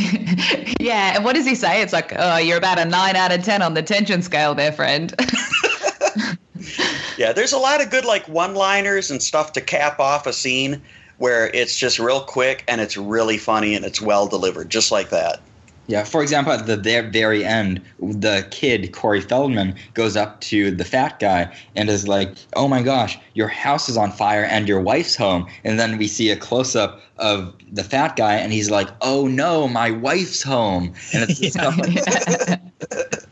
[0.80, 3.44] yeah and what does he say it's like oh you're about a 9 out of
[3.44, 5.16] 10 on the tension scale there friend
[7.18, 10.82] Yeah, there's a lot of good like one-liners and stuff to cap off a scene
[11.18, 15.10] where it's just real quick and it's really funny and it's well delivered, just like
[15.10, 15.42] that.
[15.90, 20.70] Yeah, for example, at the very, very end, the kid, Corey Feldman, goes up to
[20.70, 24.68] the fat guy and is like, Oh my gosh, your house is on fire and
[24.68, 25.48] your wife's home.
[25.64, 29.26] And then we see a close up of the fat guy and he's like, Oh
[29.26, 30.94] no, my wife's home.
[31.12, 31.90] And it's stuff like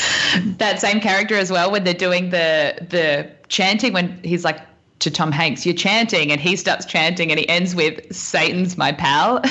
[0.58, 4.60] that same character as well when they're doing the the chanting when he's like
[5.00, 8.92] to Tom Hanks, you're chanting, and he starts chanting, and he ends with "Satan's my
[8.92, 9.42] pal."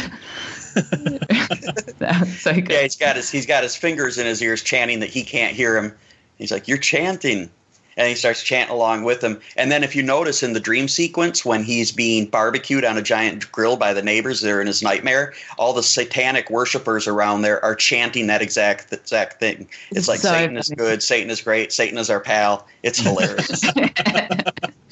[2.40, 2.70] so good.
[2.70, 5.56] Yeah, he's got his he's got his fingers in his ears chanting that he can't
[5.56, 5.94] hear him.
[6.38, 7.50] He's like, "You're chanting,"
[7.98, 9.40] and he starts chanting along with him.
[9.58, 13.02] And then, if you notice in the dream sequence when he's being barbecued on a
[13.02, 17.64] giant grill by the neighbors there in his nightmare, all the satanic worshippers around there
[17.64, 19.68] are chanting that exact exact thing.
[19.92, 22.68] It's like So Satan is good, Satan is great, Satan is our pal.
[22.84, 23.64] It's hilarious.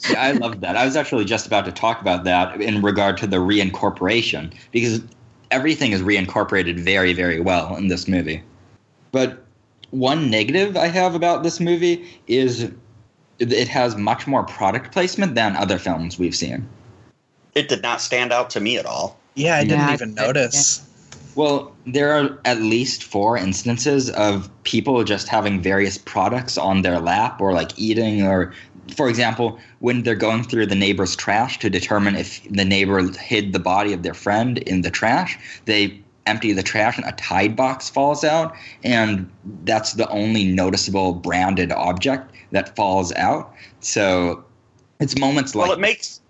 [0.10, 0.76] Yeah, I love that.
[0.76, 5.02] I was actually just about to talk about that in regard to the reincorporation because
[5.52, 8.42] everything is reincorporated very, very well in this movie.
[9.12, 9.44] But
[9.92, 12.70] one negative I have about this movie is
[13.40, 16.68] it has much more product placement than other films we've seen.
[17.56, 19.18] it did not stand out to me at all.
[19.34, 20.84] Yeah, I didn't Yeah, even I- notice.
[21.36, 27.00] Well, there are at least four instances of people just having various products on their
[27.00, 28.54] lap or like eating or
[28.96, 33.54] for example, when they're going through the neighbor's trash to determine if the neighbor hid
[33.54, 37.56] the body of their friend in the trash, they empty the trash and a Tide
[37.56, 39.30] box falls out and
[39.64, 43.54] that's the only noticeable branded object that falls out.
[43.80, 44.44] So
[45.00, 46.22] it's moments like well, it makes.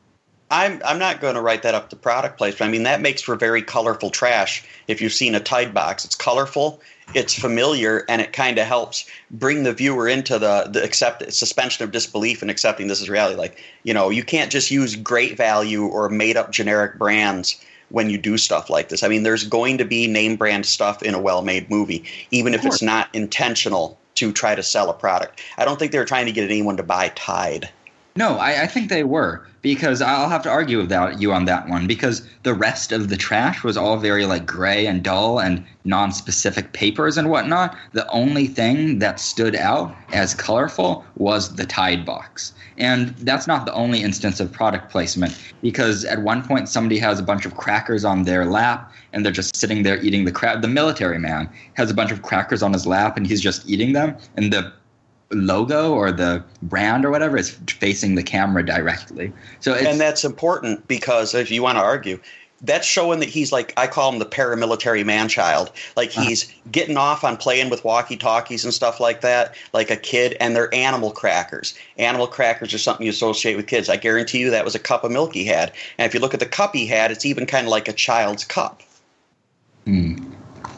[0.50, 2.70] I'm I'm not going to write that up to product placement.
[2.70, 4.64] I mean, that makes for very colorful trash.
[4.88, 6.82] If you've seen a Tide box, it's colorful,
[7.14, 11.84] it's familiar, and it kind of helps bring the viewer into the the accept suspension
[11.84, 13.38] of disbelief and accepting this is reality.
[13.38, 18.10] Like you know, you can't just use great value or made up generic brands when
[18.10, 19.04] you do stuff like this.
[19.04, 22.54] I mean, there's going to be name brand stuff in a well made movie, even
[22.54, 25.42] if it's not intentional to try to sell a product.
[25.58, 27.70] I don't think they're trying to get anyone to buy Tide.
[28.18, 31.70] No, I, I think they were because I'll have to argue with you on that
[31.70, 35.64] one because the rest of the trash was all very like gray and dull and
[35.86, 37.78] non-specific papers and whatnot.
[37.94, 43.68] The only thing that stood out as colorful was the Tide box, and that's not
[43.68, 47.56] the only instance of product placement because at one point somebody has a bunch of
[47.56, 50.64] crackers on their lap and they're just sitting there eating the crap.
[50.64, 53.94] The military man has a bunch of crackers on his lap and he's just eating
[53.94, 54.74] them, and the
[55.32, 59.32] logo or the brand or whatever is facing the camera directly.
[59.60, 62.20] So it's, and that's important because if you want to argue
[62.62, 65.72] that's showing that he's like I call him the paramilitary man child.
[65.96, 66.22] Like uh-huh.
[66.22, 70.36] he's getting off on playing with walkie talkies and stuff like that, like a kid,
[70.40, 71.76] and they're animal crackers.
[71.98, 73.90] Animal crackers are something you associate with kids.
[73.90, 75.72] I guarantee you that was a cup of milk he had.
[75.98, 77.94] And if you look at the cup he had, it's even kind of like a
[77.94, 78.82] child's cup.
[79.86, 80.34] Hmm.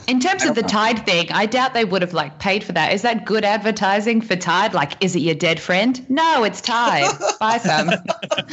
[0.10, 2.91] In terms of the Tide thing, I doubt they would have like paid for that.
[2.93, 4.74] Is that good advertising for Tide?
[4.74, 6.04] Like, is it your dead friend?
[6.10, 7.15] No, it's Tide.
[7.39, 7.91] Buy some.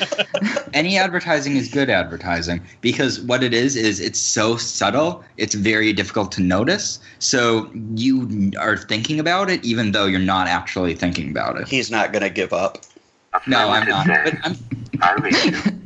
[0.75, 5.93] any advertising is good advertising because what it is is it's so subtle it's very
[5.93, 11.31] difficult to notice so you are thinking about it even though you're not actually thinking
[11.31, 12.85] about it He's not going to give up.
[13.47, 14.35] no i'm not but
[15.01, 15.83] I'm,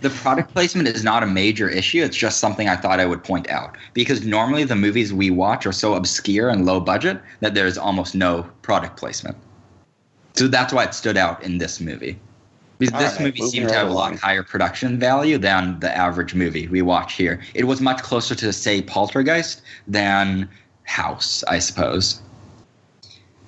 [0.00, 2.02] the product placement is not a major issue.
[2.02, 3.76] It's just something i thought i would point out.
[3.94, 8.14] Because normally the movies we watch are so obscure and low budget that there's almost
[8.14, 9.36] no product placement.
[10.34, 12.18] So that's why it stood out in this movie.
[12.78, 15.96] Because All this right, movie seemed to have a lot higher production value than the
[15.96, 17.40] average movie we watch here.
[17.54, 20.48] It was much closer to, say, Poltergeist than
[20.84, 22.20] House, I suppose.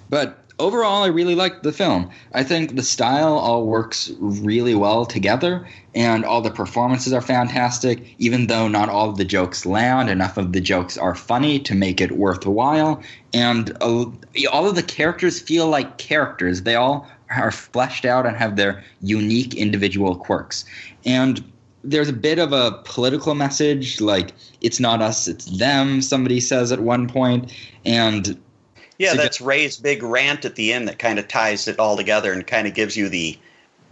[0.08, 2.10] But overall, I really liked the film.
[2.32, 8.14] I think the style all works really well together, and all the performances are fantastic,
[8.18, 10.08] even though not all of the jokes land.
[10.10, 14.06] Enough of the jokes are funny to make it worthwhile, and uh,
[14.52, 16.62] all of the characters feel like characters.
[16.62, 20.64] They all are fleshed out and have their unique individual quirks.
[21.04, 21.42] And
[21.82, 26.72] there's a bit of a political message, like it's not us, it's them, somebody says
[26.72, 27.52] at one point,
[27.84, 28.40] And
[28.98, 31.96] Yeah, So that's Ray's big rant at the end that kind of ties it all
[31.96, 33.38] together and kind of gives you the,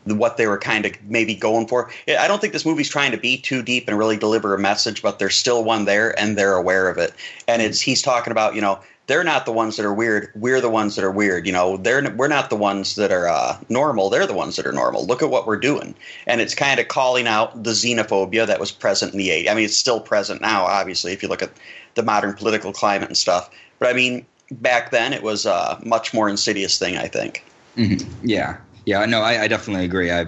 [0.07, 1.91] the what they were kind of maybe going for.
[2.09, 5.03] I don't think this movie's trying to be too deep and really deliver a message,
[5.03, 7.13] but there's still one there and they're aware of it.
[7.49, 10.31] And it's he's talking about, you know, they're not the ones that are weird.
[10.35, 11.47] We're the ones that are weird.
[11.47, 14.09] You know, they're we're not the ones that are uh, normal.
[14.09, 15.07] They're the ones that are normal.
[15.07, 15.95] Look at what we're doing,
[16.27, 19.51] and it's kind of calling out the xenophobia that was present in the '80s.
[19.51, 21.51] I mean, it's still present now, obviously, if you look at
[21.95, 23.51] the modern political climate and stuff.
[23.81, 24.25] But I mean,
[24.61, 26.97] back then it was a much more insidious thing.
[26.97, 27.45] I think.
[27.77, 28.07] Mhm.
[28.23, 30.11] Yeah, yeah, no, I, I definitely agree.
[30.13, 30.27] I,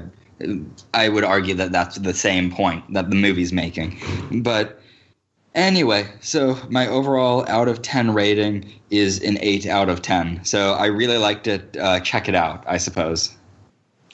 [0.95, 3.99] I would argue that that's the same point that the movie's making,
[4.43, 4.81] but
[5.55, 10.45] Anyway, so my overall out of 10 rating is an 8 out of 10.
[10.45, 11.77] So I really liked it.
[11.77, 13.33] Uh, check it out, I suppose.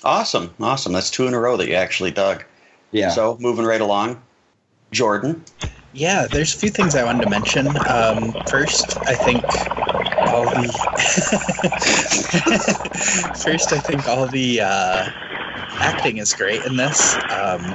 [0.05, 0.92] Awesome, awesome.
[0.92, 2.44] That's two in a row that you actually dug.
[2.90, 3.09] Yeah.
[3.11, 4.20] So moving right along,
[4.92, 5.42] Jordan.
[5.94, 7.68] Yeah, there's a few things I wanted to mention.
[7.88, 9.42] Um, first, I think
[10.40, 10.68] all the
[13.44, 15.09] first, I think all the uh,
[15.79, 17.16] acting is great in this.
[17.31, 17.74] Um,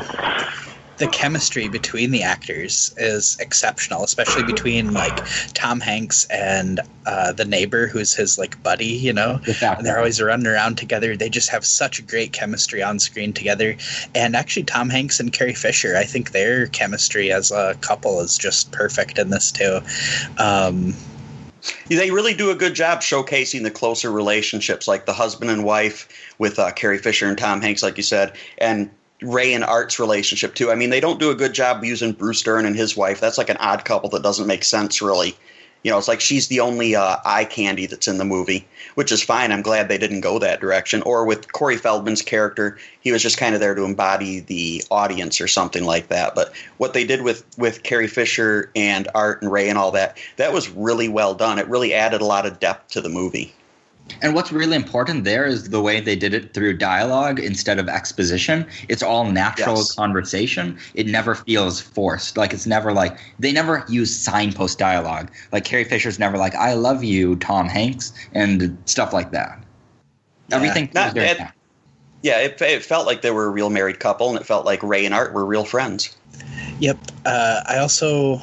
[0.97, 7.43] the chemistry between the actors is exceptional, especially between like Tom Hanks and uh, the
[7.43, 9.41] neighbor who's his like buddy, you know.
[9.61, 11.17] And they're always running around together.
[11.17, 13.75] They just have such great chemistry on screen together.
[14.15, 18.37] And actually, Tom Hanks and Carrie Fisher, I think their chemistry as a couple is
[18.37, 19.81] just perfect in this too.
[20.37, 20.95] Um,
[21.87, 26.07] they really do a good job showcasing the closer relationships, like the husband and wife
[26.37, 28.89] with uh, Carrie Fisher and Tom Hanks, like you said, and
[29.21, 30.71] Ray and Art's relationship too.
[30.71, 33.19] I mean, they don't do a good job using Bruce Dern and his wife.
[33.19, 35.35] That's like an odd couple that doesn't make sense, really.
[35.85, 39.11] You know, it's like she's the only uh, eye candy that's in the movie, which
[39.11, 39.51] is fine.
[39.51, 41.03] I'm glad they didn't go that direction.
[41.03, 45.39] Or with Corey Feldman's character, he was just kind of there to embody the audience
[45.39, 46.33] or something like that.
[46.33, 50.17] But what they did with with Carrie Fisher and Art and Ray and all that,
[50.37, 51.59] that was really well done.
[51.59, 53.53] It really added a lot of depth to the movie.
[54.21, 57.89] And what's really important there is the way they did it through dialogue instead of
[57.89, 58.65] exposition.
[58.87, 59.95] It's all natural yes.
[59.95, 60.77] conversation.
[60.93, 62.37] It never feels forced.
[62.37, 65.31] Like it's never like they never use signpost dialogue.
[65.51, 69.63] Like Carrie Fisher's never like "I love you, Tom Hanks" and stuff like that.
[70.49, 70.55] Yeah.
[70.55, 70.91] Everything.
[70.93, 71.39] Not, it,
[72.21, 74.81] yeah, it, it felt like they were a real married couple, and it felt like
[74.81, 76.15] Ray and Art were real friends.
[76.79, 76.97] Yep.
[77.25, 78.41] Uh, I also,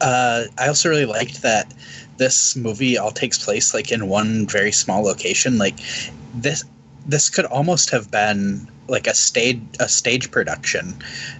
[0.00, 1.72] uh, I also really liked that
[2.16, 5.76] this movie all takes place like in one very small location like
[6.34, 6.64] this
[7.06, 10.94] this could almost have been like a stage a stage production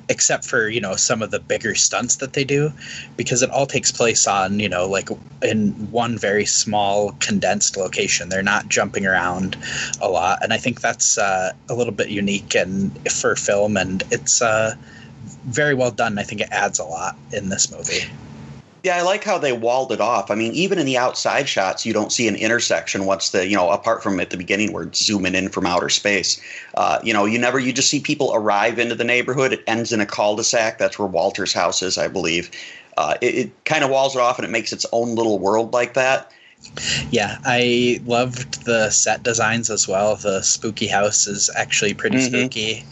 [0.08, 2.72] except for you know some of the bigger stunts that they do
[3.16, 5.08] because it all takes place on you know like
[5.42, 8.30] in one very small condensed location.
[8.30, 9.56] They're not jumping around
[10.00, 14.02] a lot and i think that's uh, a little bit unique and for film and
[14.10, 14.74] it's uh,
[15.46, 16.18] very well done.
[16.18, 18.10] I think it adds a lot in this movie
[18.84, 20.30] yeah, I like how they walled it off.
[20.30, 23.06] I mean, even in the outside shots, you don't see an intersection.
[23.06, 25.88] What's the you know apart from at the beginning where it's zooming in from outer
[25.88, 26.38] space.
[26.74, 29.54] Uh, you know, you never you just see people arrive into the neighborhood.
[29.54, 30.76] It ends in a cul-de-sac.
[30.76, 32.50] That's where Walter's house is, I believe.
[32.98, 35.72] Uh, it, it kind of walls it off and it makes its own little world
[35.72, 36.30] like that.
[37.10, 40.16] Yeah, I loved the set designs as well.
[40.16, 42.34] The spooky house is actually pretty mm-hmm.
[42.34, 42.84] spooky,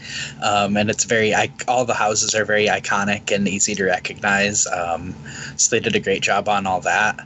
[0.42, 1.34] um, and it's very.
[1.66, 4.66] all the houses are very iconic and easy to recognize.
[4.66, 5.14] Um,
[5.56, 7.20] so they did a great job on all that.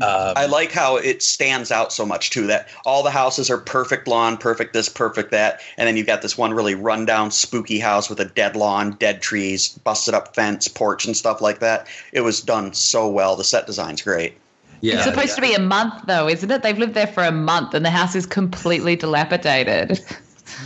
[0.00, 2.46] Um, I like how it stands out so much too.
[2.46, 6.22] That all the houses are perfect lawn, perfect this, perfect that, and then you've got
[6.22, 10.68] this one really rundown, spooky house with a dead lawn, dead trees, busted up fence,
[10.68, 11.86] porch, and stuff like that.
[12.12, 13.36] It was done so well.
[13.36, 14.34] The set design's great.
[14.80, 15.34] Yeah, it's supposed yeah.
[15.34, 16.62] to be a month, though, isn't it?
[16.62, 20.00] They've lived there for a month, and the house is completely dilapidated.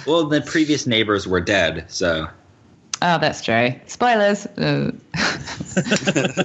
[0.06, 2.28] Well, the previous neighbors were dead, so.
[3.02, 3.74] Oh, that's true.
[3.86, 4.46] Spoilers.
[4.46, 4.92] Uh.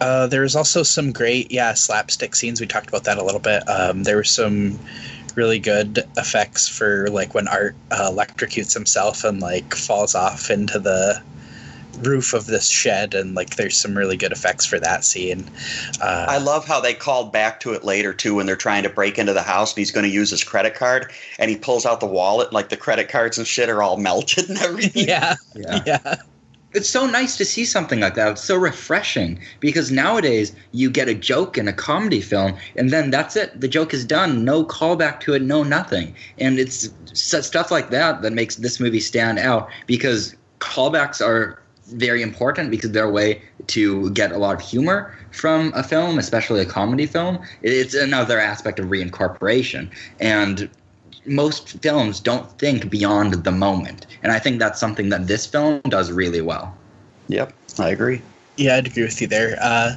[0.00, 2.60] uh, there was also some great, yeah, slapstick scenes.
[2.60, 3.68] We talked about that a little bit.
[3.68, 4.78] Um, there were some
[5.34, 10.78] really good effects for like when Art uh, electrocutes himself and like falls off into
[10.78, 11.22] the
[12.06, 15.48] roof of this shed and like there's some really good effects for that scene
[16.00, 18.90] uh, i love how they called back to it later too when they're trying to
[18.90, 21.86] break into the house and he's going to use his credit card and he pulls
[21.86, 25.34] out the wallet like the credit cards and shit are all melted and everything yeah
[25.54, 26.16] yeah, yeah.
[26.72, 28.30] It's so nice to see something like that.
[28.30, 33.10] It's so refreshing because nowadays you get a joke in a comedy film and then
[33.10, 33.60] that's it.
[33.60, 34.44] The joke is done.
[34.44, 36.14] No callback to it, no nothing.
[36.38, 41.60] And it's stuff like that that makes this movie stand out because callbacks are
[41.92, 46.18] very important because they're a way to get a lot of humor from a film,
[46.18, 47.38] especially a comedy film.
[47.62, 49.90] It's another aspect of reincorporation.
[50.18, 50.68] And
[51.26, 54.06] most films don't think beyond the moment.
[54.22, 56.74] And I think that's something that this film does really well.
[57.28, 58.22] Yep, I agree.
[58.56, 59.56] Yeah, I'd agree with you there.
[59.60, 59.96] Uh,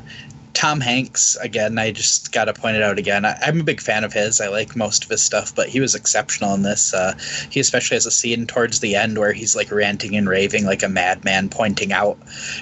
[0.54, 3.26] Tom Hanks, again, I just got to point it out again.
[3.26, 4.40] I, am a big fan of his.
[4.40, 6.94] I like most of his stuff, but he was exceptional in this.
[6.94, 7.18] Uh,
[7.50, 10.84] he especially has a scene towards the end where he's like ranting and raving like
[10.84, 12.18] a madman, pointing out,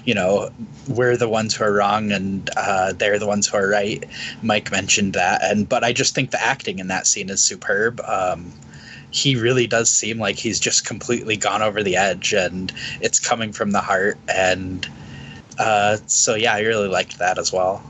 [0.06, 0.50] you know,
[0.88, 4.04] we're the ones who are wrong and uh, they're the ones who are right.
[4.42, 8.00] Mike mentioned that, and but I just think the acting in that scene is superb.
[8.02, 8.54] Um,
[9.12, 12.72] he really does seem like he's just completely gone over the edge, and
[13.02, 14.88] it's coming from the heart and
[15.62, 17.84] uh, so yeah, I really liked that as well.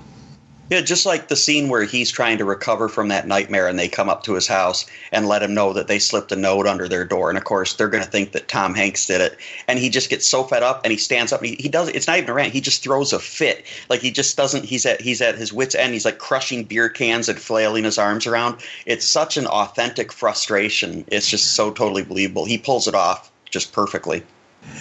[0.69, 3.89] Yeah, just like the scene where he's trying to recover from that nightmare and they
[3.89, 6.87] come up to his house and let him know that they slipped a note under
[6.87, 7.27] their door.
[7.27, 9.37] And of course, they're going to think that Tom Hanks did it.
[9.67, 11.89] And he just gets so fed up and he stands up and he, he does
[11.89, 12.53] it's not even a rant.
[12.53, 13.65] He just throws a fit.
[13.89, 15.91] Like he just doesn't he's at he's at his wits end.
[15.91, 18.61] He's like crushing beer cans and flailing his arms around.
[18.85, 21.03] It's such an authentic frustration.
[21.07, 22.45] It's just so totally believable.
[22.45, 24.23] He pulls it off just perfectly.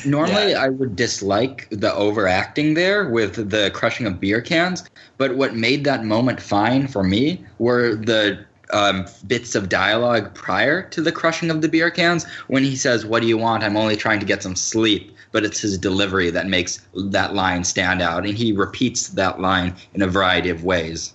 [0.05, 4.85] Normally, I would dislike the overacting there with the crushing of beer cans,
[5.19, 10.83] but what made that moment fine for me were the um, bits of dialogue prior
[10.91, 13.63] to the crushing of the beer cans when he says, What do you want?
[13.63, 15.15] I'm only trying to get some sleep.
[15.33, 19.77] But it's his delivery that makes that line stand out, and he repeats that line
[19.95, 21.13] in a variety of ways.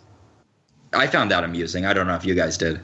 [0.93, 1.85] I found that amusing.
[1.85, 2.79] I don't know if you guys did.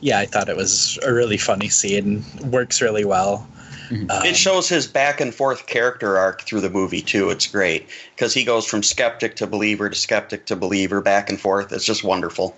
[0.00, 2.24] Yeah, I thought it was a really funny scene.
[2.42, 3.46] Works really well.
[3.90, 7.30] Um, it shows his back and forth character arc through the movie too.
[7.30, 11.40] It's great because he goes from skeptic to believer to skeptic to believer, back and
[11.40, 11.72] forth.
[11.72, 12.56] It's just wonderful.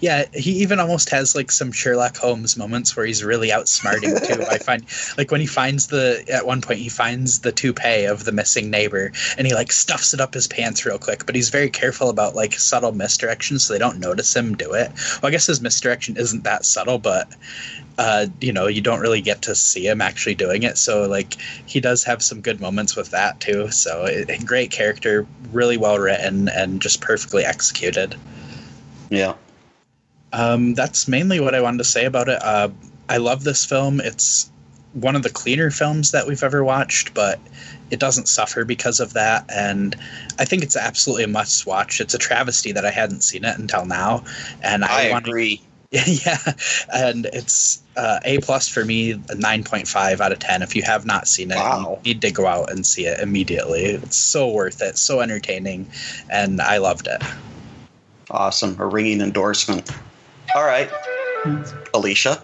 [0.00, 4.42] Yeah, he even almost has like some Sherlock Holmes moments where he's really outsmarting too.
[4.50, 4.84] I find
[5.18, 8.70] like when he finds the at one point he finds the toupee of the missing
[8.70, 12.08] neighbor and he like stuffs it up his pants real quick, but he's very careful
[12.08, 14.90] about like subtle misdirection so they don't notice him do it.
[15.20, 17.28] Well, I guess his misdirection isn't that subtle, but
[17.98, 20.76] uh, you know, you don't really get to see him actually doing it.
[20.78, 21.34] So like
[21.66, 23.70] he does have some good moments with that too.
[23.70, 28.14] So it, great character, really well written, and just perfectly executed.
[29.10, 29.34] Yeah.
[30.32, 32.42] Um, that's mainly what I wanted to say about it.
[32.42, 32.68] Uh,
[33.08, 34.00] I love this film.
[34.00, 34.50] It's
[34.92, 37.38] one of the cleaner films that we've ever watched, but
[37.90, 39.44] it doesn't suffer because of that.
[39.48, 39.96] And
[40.38, 42.00] I think it's absolutely a must watch.
[42.00, 44.24] It's a travesty that I hadn't seen it until now.
[44.62, 45.62] And I, I agree.
[45.90, 46.38] yeah,
[46.92, 50.62] and it's uh, A plus for me, nine point five out of ten.
[50.62, 52.00] If you have not seen it, wow.
[52.02, 53.84] you need to go out and see it immediately.
[53.84, 55.88] It's so worth it, so entertaining,
[56.28, 57.22] and I loved it.
[58.30, 59.88] Awesome, a ringing endorsement.
[60.56, 60.90] All right,
[61.94, 62.42] Alicia.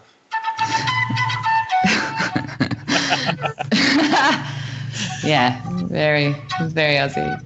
[5.24, 7.42] yeah, very, very Aussie.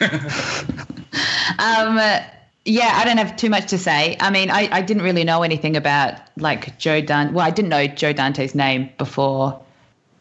[1.60, 2.33] um,
[2.64, 4.16] yeah, I don't have too much to say.
[4.20, 7.32] I mean, I, I didn't really know anything about like Joe Dante.
[7.32, 9.60] Well, I didn't know Joe Dante's name before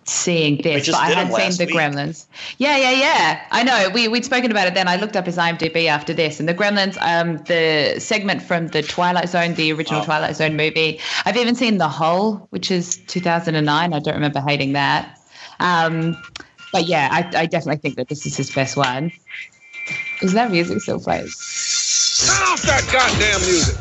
[0.05, 1.81] seeing this, but I had seen the week.
[1.81, 2.25] Gremlins.
[2.57, 3.45] Yeah, yeah, yeah.
[3.51, 3.89] I know.
[3.93, 4.89] We we'd spoken about it then.
[4.89, 8.81] I looked up his IMDb after this, and the Gremlins, um, the segment from the
[8.81, 10.05] Twilight Zone, the original Oh.
[10.05, 10.99] Twilight Zone movie.
[11.25, 13.93] I've even seen The Hole, which is 2009.
[13.93, 15.17] I don't remember hating that.
[15.61, 16.21] Um,
[16.73, 19.13] but yeah, I, I definitely think that this is his best one.
[20.21, 21.27] Is that music still playing?
[22.25, 23.77] Turn off that goddamn music.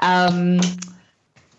[0.00, 0.60] Um,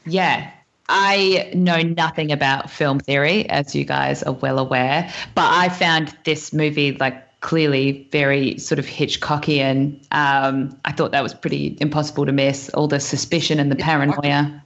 [0.06, 0.52] yeah,
[0.90, 6.16] I know nothing about film theory, as you guys are well aware, but I found
[6.26, 10.06] this movie like clearly very sort of Hitchcockian.
[10.12, 12.70] Um, I thought that was pretty impossible to miss.
[12.70, 14.64] All the suspicion and the paranoia.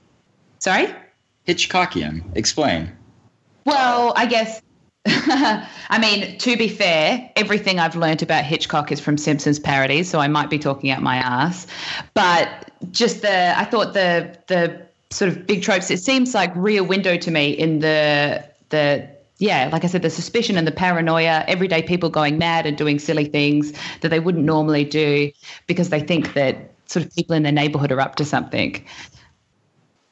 [0.58, 0.88] Sorry?
[1.46, 2.24] Hitchcockian.
[2.34, 2.90] Explain.
[3.64, 4.62] Well, I guess.
[5.06, 10.18] I mean, to be fair, everything I've learnt about Hitchcock is from Simpsons parodies, so
[10.18, 11.66] I might be talking out my ass.
[12.14, 14.80] But just the, I thought the the
[15.10, 15.90] sort of big tropes.
[15.90, 20.10] It seems like Rear Window to me in the the yeah, like I said, the
[20.10, 24.44] suspicion and the paranoia, everyday people going mad and doing silly things that they wouldn't
[24.44, 25.30] normally do
[25.66, 28.84] because they think that sort of people in their neighborhood are up to something.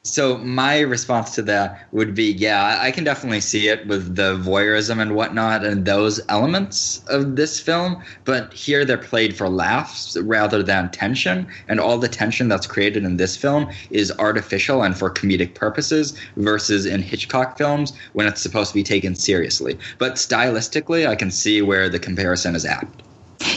[0.04, 4.36] So my response to that would be, yeah, I- can definitely see it with the
[4.36, 8.02] voyeurism and whatnot and those elements of this film.
[8.24, 13.04] But here they're played for laughs rather than tension, and all the tension that's created
[13.04, 18.40] in this film is artificial and for comedic purposes, versus in Hitchcock films when it's
[18.42, 19.78] supposed to be taken seriously.
[19.98, 23.04] But stylistically, I can see where the comparison is apt.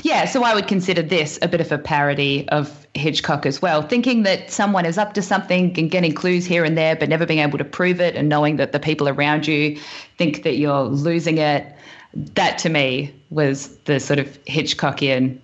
[0.03, 3.81] Yeah, so I would consider this a bit of a parody of Hitchcock as well,
[3.81, 7.25] thinking that someone is up to something and getting clues here and there, but never
[7.25, 9.79] being able to prove it, and knowing that the people around you
[10.17, 11.65] think that you're losing it.
[12.13, 15.37] That to me was the sort of Hitchcockian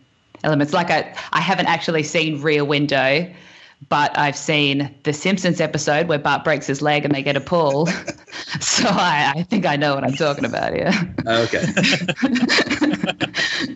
[0.43, 0.73] elements.
[0.73, 3.29] Like I, I haven't actually seen Rear Window,
[3.89, 7.41] but I've seen the Simpsons episode where Bart breaks his leg and they get a
[7.41, 7.87] pull.
[8.59, 10.91] so I, I think I know what I'm talking about here.
[11.25, 11.65] Oh, okay.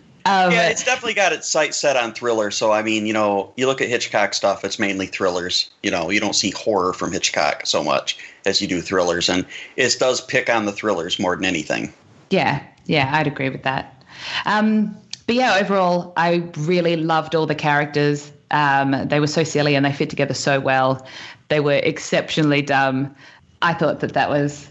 [0.26, 2.50] Um, yeah, it's definitely got its sights set on thriller.
[2.50, 5.70] So I mean, you know, you look at Hitchcock stuff; it's mainly thrillers.
[5.84, 9.46] You know, you don't see horror from Hitchcock so much as you do thrillers, and
[9.76, 11.92] it does pick on the thrillers more than anything.
[12.30, 14.02] Yeah, yeah, I'd agree with that.
[14.46, 14.96] Um,
[15.26, 18.32] but yeah, overall, I really loved all the characters.
[18.50, 21.06] Um, they were so silly and they fit together so well.
[21.48, 23.14] They were exceptionally dumb.
[23.62, 24.68] I thought that that was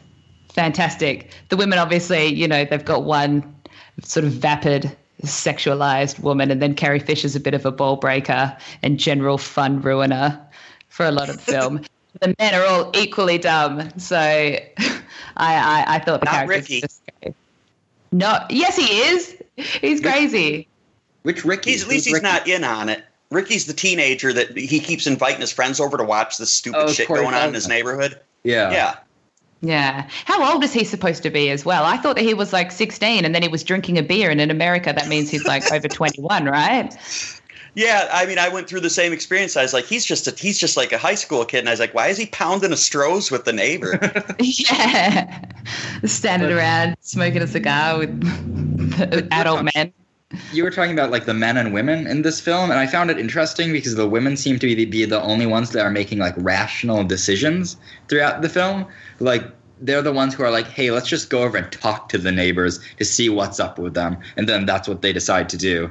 [0.50, 1.32] fantastic.
[1.50, 3.56] The women, obviously, you know, they've got one
[4.02, 8.56] sort of vapid sexualized woman, and then Carrie Fisher's a bit of a ball breaker
[8.84, 10.40] and general fun ruiner
[10.90, 11.82] for a lot of the film.
[12.22, 14.62] the men are all equally dumb, so I
[15.38, 16.82] I, I thought the Not characters Ricky.
[16.82, 17.02] just
[18.12, 20.68] no yes he is he's crazy
[21.24, 21.72] Which Ricky?
[21.72, 22.24] He's at least he's Ricky?
[22.24, 23.04] not in on it.
[23.32, 26.92] Ricky's the teenager that he keeps inviting his friends over to watch this stupid Oh,
[26.92, 28.20] shit going on in his neighborhood.
[28.44, 28.72] Yeah.
[28.72, 28.96] Yeah.
[29.68, 30.08] Yeah.
[30.26, 31.86] How old is he supposed to be as well?
[31.86, 34.40] I thought that he was like 16 and then he was drinking a beer and
[34.40, 36.96] in America that means he's like over 21 right?
[37.76, 39.58] Yeah, I mean, I went through the same experience.
[39.58, 41.74] I was like, he's just a, he's just like a high school kid, and I
[41.74, 44.00] was like, why is he pounding a Strohs with the neighbor?
[44.40, 45.46] yeah.
[46.06, 49.92] Standing around smoking a cigar with adult men
[50.54, 53.10] You were talking about like the men and women in this film, and I found
[53.10, 56.20] it interesting because the women seem to be, be the only ones that are making
[56.20, 57.78] like rational decisions
[58.08, 58.86] throughout the film.
[59.20, 59.44] Like
[59.82, 62.32] they're the ones who are like, "Hey, let's just go over and talk to the
[62.32, 65.90] neighbors to see what's up with them," and then that's what they decide to do.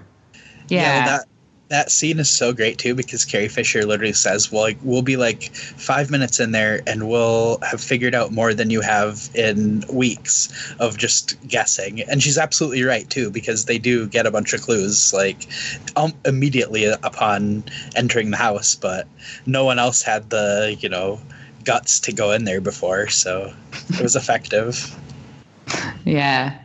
[0.68, 1.26] yeah, that
[1.68, 5.16] that scene is so great too because Carrie Fisher literally says, "Well, like, we'll be
[5.16, 9.84] like five minutes in there, and we'll have figured out more than you have in
[9.90, 10.48] weeks
[10.78, 14.62] of just guessing." And she's absolutely right too because they do get a bunch of
[14.62, 15.46] clues like
[15.96, 17.64] um, immediately upon
[17.96, 19.08] entering the house, but
[19.46, 21.20] no one else had the you know
[21.64, 23.52] guts to go in there before, so
[23.90, 24.94] it was effective.
[26.04, 26.58] yeah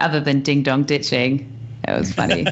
[0.00, 1.48] other than ding dong ditching
[1.86, 2.46] it was funny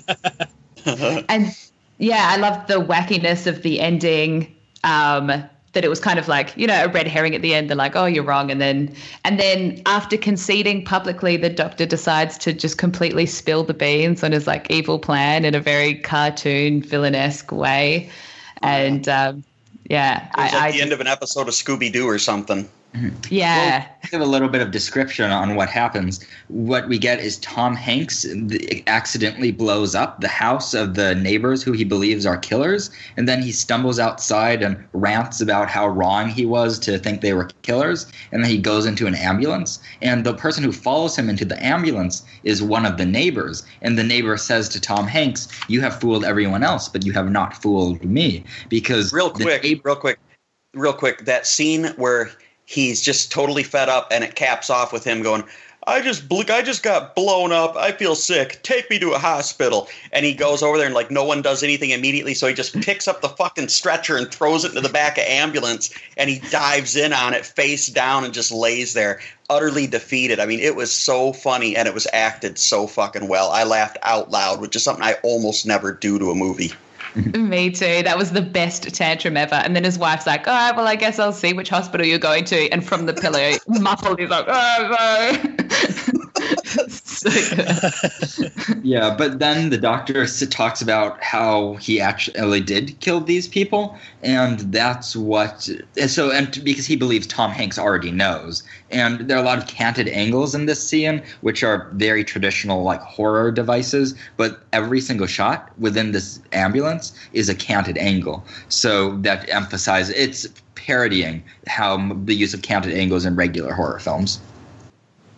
[1.29, 1.57] and
[2.01, 4.57] yeah, I love the wackiness of the ending.
[4.83, 7.71] Um, that it was kind of like you know a red herring at the end.
[7.71, 8.93] They're like, "Oh, you're wrong," and then
[9.25, 14.33] and then after conceding publicly, the doctor decides to just completely spill the beans on
[14.33, 18.11] his like evil plan in a very cartoon villainesque way.
[18.63, 19.45] And um,
[19.89, 22.19] yeah, It was I, like I the end of an episode of Scooby Doo or
[22.19, 22.69] something.
[22.95, 23.33] Mm-hmm.
[23.33, 23.87] yeah.
[24.11, 26.25] Give a little bit of description on what happens.
[26.49, 28.27] What we get is Tom Hanks
[28.89, 33.43] accidentally blows up the house of the neighbors who he believes are killers, and then
[33.43, 38.11] he stumbles outside and rants about how wrong he was to think they were killers,
[38.33, 41.65] and then he goes into an ambulance, and the person who follows him into the
[41.65, 46.01] ambulance is one of the neighbors, and the neighbor says to Tom Hanks, "You have
[46.01, 50.19] fooled everyone else, but you have not fooled me," because Real quick, neighbor- real quick,
[50.75, 51.25] real quick.
[51.25, 52.33] That scene where
[52.71, 55.43] he's just totally fed up, and it caps off with him going,
[55.89, 57.75] "I just, bl- I just got blown up.
[57.77, 58.63] I feel sick.
[58.63, 61.65] Take me to a hospital." And he goes over there, and like no one does
[61.65, 64.89] anything immediately, so he just picks up the fucking stretcher and throws it into the
[64.89, 69.21] back of ambulance, and he dives in on it face down and just lays there,
[69.49, 70.39] utterly defeated.
[70.39, 73.51] I mean, it was so funny, and it was acted so fucking well.
[73.51, 76.73] I laughed out loud, which is something I almost never do to a movie.
[77.35, 78.03] Me too.
[78.03, 79.57] That was the best tantrum ever.
[79.57, 82.19] And then his wife's like, "All right, well, I guess I'll see which hospital you're
[82.19, 85.67] going to." And from the pillow, muffled, he's like, "Oh no."
[88.83, 94.61] Yeah, but then the doctor talks about how he actually did kill these people, and
[94.73, 95.69] that's what.
[95.97, 99.59] and So, and because he believes Tom Hanks already knows, and there are a lot
[99.59, 104.15] of canted angles in this scene, which are very traditional, like horror devices.
[104.37, 110.47] But every single shot within this ambulance is a canted angle, so that emphasizes it's
[110.75, 114.41] parodying how the use of canted angles in regular horror films.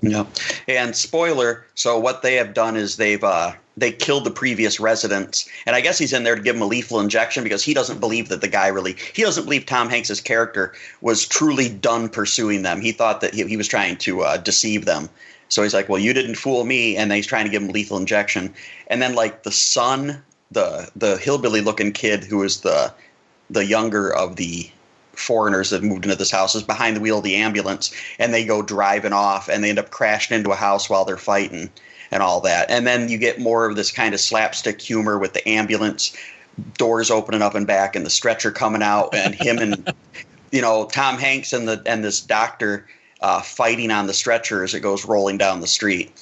[0.02, 0.26] Yep.
[0.66, 5.48] And spoiler, so what they have done is they've uh they killed the previous residents.
[5.64, 8.00] And I guess he's in there to give him a lethal injection because he doesn't
[8.00, 12.62] believe that the guy really he doesn't believe Tom Hanks's character was truly done pursuing
[12.62, 12.80] them.
[12.80, 15.08] He thought that he, he was trying to uh, deceive them.
[15.48, 17.98] So he's like, "Well, you didn't fool me," and he's trying to give him lethal
[17.98, 18.52] injection.
[18.88, 22.92] And then like the son, the the hillbilly looking kid who is the
[23.50, 24.70] the younger of the
[25.22, 28.44] foreigners that moved into this house is behind the wheel of the ambulance and they
[28.44, 31.70] go driving off and they end up crashing into a house while they're fighting
[32.10, 32.70] and all that.
[32.70, 36.16] And then you get more of this kind of slapstick humor with the ambulance
[36.76, 39.94] doors opening up and back and the stretcher coming out and him and
[40.52, 42.86] you know Tom Hanks and the and this doctor
[43.22, 46.12] uh, fighting on the stretcher as it goes rolling down the street.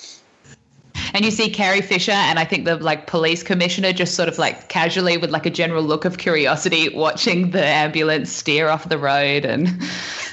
[1.15, 4.39] And you see Carrie Fisher and I think the like police commissioner just sort of
[4.39, 8.99] like casually with like a general look of curiosity watching the ambulance steer off the
[8.99, 9.69] road and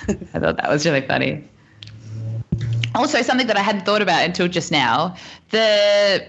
[0.07, 1.43] I thought that was really funny.
[2.95, 5.15] Also something that I hadn't thought about until just now,
[5.49, 6.27] the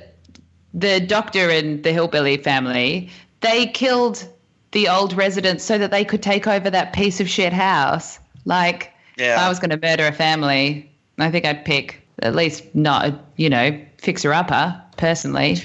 [0.75, 4.27] the doctor and the hillbilly family, they killed
[4.73, 8.19] the old residents so that they could take over that piece of shit house.
[8.45, 12.65] Like if I was going to murder a family, I think I'd pick at least
[12.75, 15.59] not, you know, fixer upper personally.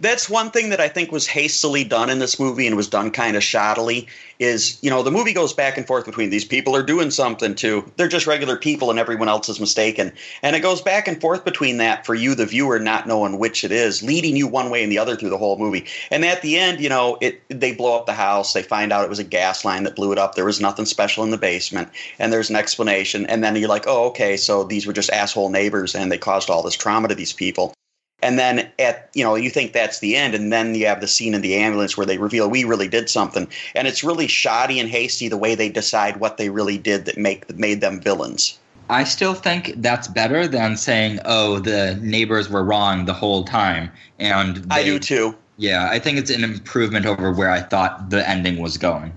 [0.00, 3.10] That's one thing that I think was hastily done in this movie and was done
[3.10, 4.06] kind of shoddily.
[4.38, 7.54] Is you know the movie goes back and forth between these people are doing something
[7.54, 7.84] too.
[7.96, 11.44] They're just regular people and everyone else is mistaken, and it goes back and forth
[11.44, 14.82] between that for you, the viewer, not knowing which it is, leading you one way
[14.82, 15.84] and the other through the whole movie.
[16.10, 18.54] And at the end, you know, it they blow up the house.
[18.54, 20.34] They find out it was a gas line that blew it up.
[20.34, 23.26] There was nothing special in the basement, and there's an explanation.
[23.26, 26.48] And then you're like, oh, okay, so these were just asshole neighbors, and they caused
[26.48, 27.74] all this trauma to these people.
[28.22, 31.08] And then at you know you think that's the end, and then you have the
[31.08, 34.78] scene in the ambulance where they reveal we really did something, and it's really shoddy
[34.78, 38.00] and hasty the way they decide what they really did that make that made them
[38.00, 38.58] villains.
[38.90, 43.90] I still think that's better than saying, "Oh, the neighbors were wrong the whole time."
[44.18, 45.36] And they, I do too.
[45.56, 49.12] Yeah, I think it's an improvement over where I thought the ending was going.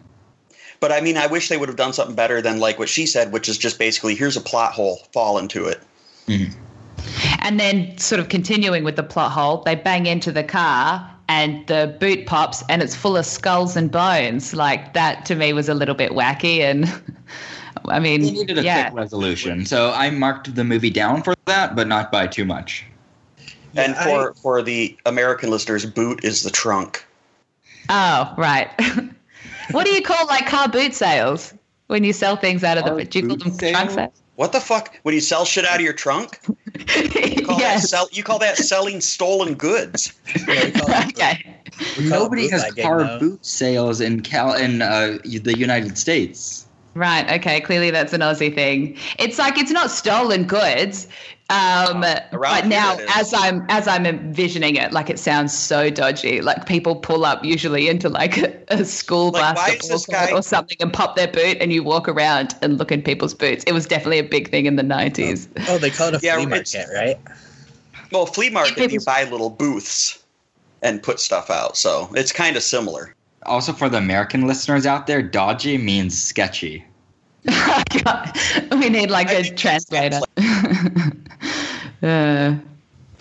[0.79, 3.05] But I mean, I wish they would have done something better than like what she
[3.05, 5.81] said, which is just basically here's a plot hole, fall into it.
[6.27, 6.59] Mm-hmm.
[7.39, 11.65] And then, sort of continuing with the plot hole, they bang into the car and
[11.67, 14.53] the boot pops and it's full of skulls and bones.
[14.53, 16.59] Like that to me was a little bit wacky.
[16.59, 16.85] And
[17.89, 18.89] I mean, They needed a yeah.
[18.89, 22.85] quick resolution, so I marked the movie down for that, but not by too much.
[23.75, 27.05] and Yeah, for for the American listeners, boot is the trunk.
[27.89, 28.69] Oh, right.
[29.71, 31.53] what do you call like car boot sales
[31.87, 33.03] when you sell things out of the?
[33.03, 34.22] Do you call boot them trunk sales?
[34.43, 34.53] Sales?
[34.53, 34.99] What the fuck?
[35.03, 36.39] When you sell shit out of your trunk?
[36.45, 37.89] You call, that, yes.
[37.89, 40.13] sell, you call that selling stolen goods.
[40.47, 40.71] Yeah, we
[41.09, 41.55] okay.
[41.97, 43.19] we call it Nobody has car though.
[43.19, 46.62] boot sales in Cal in uh, the United States.
[46.95, 47.29] Right.
[47.39, 47.59] Okay.
[47.61, 48.97] Clearly, that's an Aussie thing.
[49.17, 51.07] It's like it's not stolen goods.
[51.49, 56.41] Um, around but now, as I'm as I'm envisioning it, like it sounds so dodgy.
[56.41, 60.41] Like people pull up usually into like a, a school Like, basketball court guy- or
[60.41, 63.63] something and pop their boot, and you walk around and look in people's boots.
[63.67, 65.47] It was definitely a big thing in the '90s.
[65.67, 67.19] Oh, they call it a Yeah, flea market, right?
[68.11, 70.23] Well, flea market, people- you buy little booths
[70.81, 73.13] and put stuff out, so it's kind of similar.
[73.45, 76.85] Also, for the American listeners out there, dodgy means sketchy.
[77.45, 80.19] we need like I a translator.
[82.03, 82.55] uh,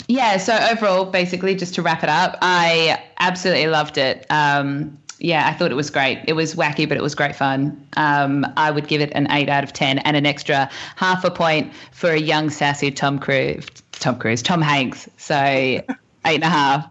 [0.09, 0.37] yeah.
[0.37, 4.27] So overall, basically, just to wrap it up, I absolutely loved it.
[4.31, 6.23] Um, yeah, I thought it was great.
[6.27, 7.87] It was wacky, but it was great fun.
[7.97, 11.31] Um, I would give it an eight out of ten, and an extra half a
[11.31, 13.67] point for a young, sassy Tom Cruise.
[13.93, 15.09] Tom Cruise, Tom Hanks.
[15.19, 15.85] So eight
[16.27, 16.89] and a half.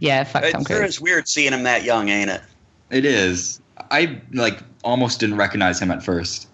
[0.00, 0.94] Yeah, fuck Tom It sure Cruise.
[0.94, 2.42] is weird seeing him that young, ain't it?
[2.90, 3.60] It is.
[3.90, 6.48] I like almost didn't recognize him at first.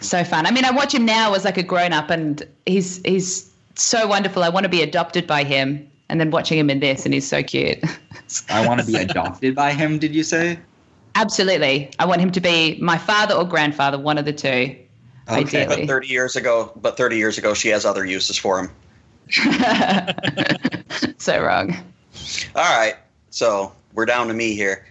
[0.00, 0.46] so fun.
[0.46, 4.06] I mean, I watch him now as like a grown up, and he's he's so
[4.06, 4.42] wonderful.
[4.42, 7.28] I want to be adopted by him, and then watching him in this, and he's
[7.28, 7.78] so cute.
[8.48, 9.98] I want to be adopted by him.
[9.98, 10.58] Did you say?
[11.16, 14.76] Absolutely, I want him to be my father or grandfather, one of the two.
[15.28, 15.66] Okay.
[15.66, 18.70] But 30 years ago, but 30 years ago, she has other uses for him.
[21.18, 21.74] so wrong.
[22.54, 22.96] All right,
[23.30, 24.84] so we're down to me here.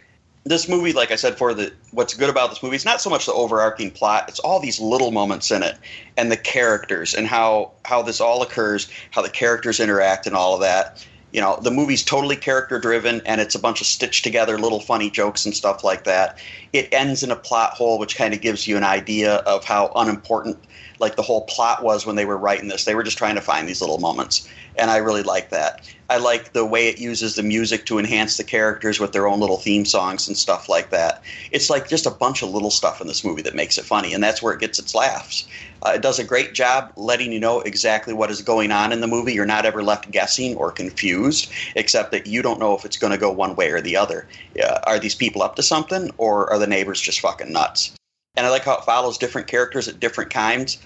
[0.46, 3.10] This movie, like I said, for the what's good about this movie it's not so
[3.10, 5.78] much the overarching plot; it's all these little moments in it,
[6.18, 10.54] and the characters, and how how this all occurs, how the characters interact, and all
[10.56, 11.06] of that.
[11.32, 14.82] You know, the movie's totally character driven, and it's a bunch of stitched together little
[14.82, 16.38] funny jokes and stuff like that.
[16.74, 19.92] It ends in a plot hole, which kind of gives you an idea of how
[19.96, 20.58] unimportant
[21.00, 22.86] like the whole plot was when they were writing this.
[22.86, 25.90] They were just trying to find these little moments, and I really like that.
[26.10, 29.40] I like the way it uses the music to enhance the characters with their own
[29.40, 31.24] little theme songs and stuff like that.
[31.52, 34.14] It's like just a bunch of little stuff in this movie that makes it funny,
[34.14, 35.48] and that's where it gets its laughs.
[35.82, 39.02] Uh, it does a great job letting you know exactly what is going on in
[39.02, 39.34] the movie.
[39.34, 43.12] You're not ever left guessing or confused, except that you don't know if it's going
[43.12, 44.28] to go one way or the other.
[44.62, 47.94] Uh, are these people up to something, or are the neighbors just fucking nuts?
[48.36, 50.80] And I like how it follows different characters at different times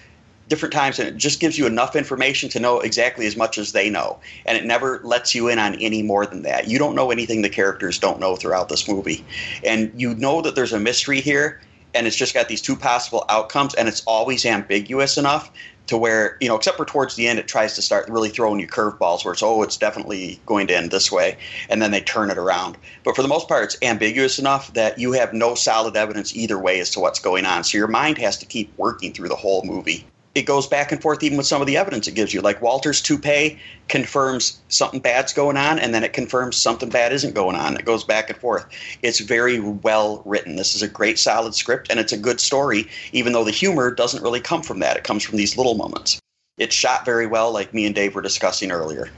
[0.48, 3.72] different times and it just gives you enough information to know exactly as much as
[3.72, 4.18] they know.
[4.46, 6.68] And it never lets you in on any more than that.
[6.68, 9.24] You don't know anything the characters don't know throughout this movie.
[9.64, 11.60] And you know that there's a mystery here
[11.94, 15.50] and it's just got these two possible outcomes and it's always ambiguous enough
[15.86, 18.60] to where you know except for towards the end it tries to start really throwing
[18.60, 21.36] you curveballs where it's oh it's definitely going to end this way
[21.70, 22.76] and then they turn it around.
[23.04, 26.58] But for the most part it's ambiguous enough that you have no solid evidence either
[26.58, 27.64] way as to what's going on.
[27.64, 30.06] So your mind has to keep working through the whole movie
[30.38, 32.40] it goes back and forth even with some of the evidence it gives you.
[32.40, 33.58] Like Walter's toupee
[33.88, 37.76] confirms something bad's going on, and then it confirms something bad isn't going on.
[37.76, 38.64] It goes back and forth.
[39.02, 40.56] It's very well written.
[40.56, 43.90] This is a great, solid script, and it's a good story, even though the humor
[43.90, 44.96] doesn't really come from that.
[44.96, 46.20] It comes from these little moments.
[46.56, 49.10] It's shot very well, like me and Dave were discussing earlier.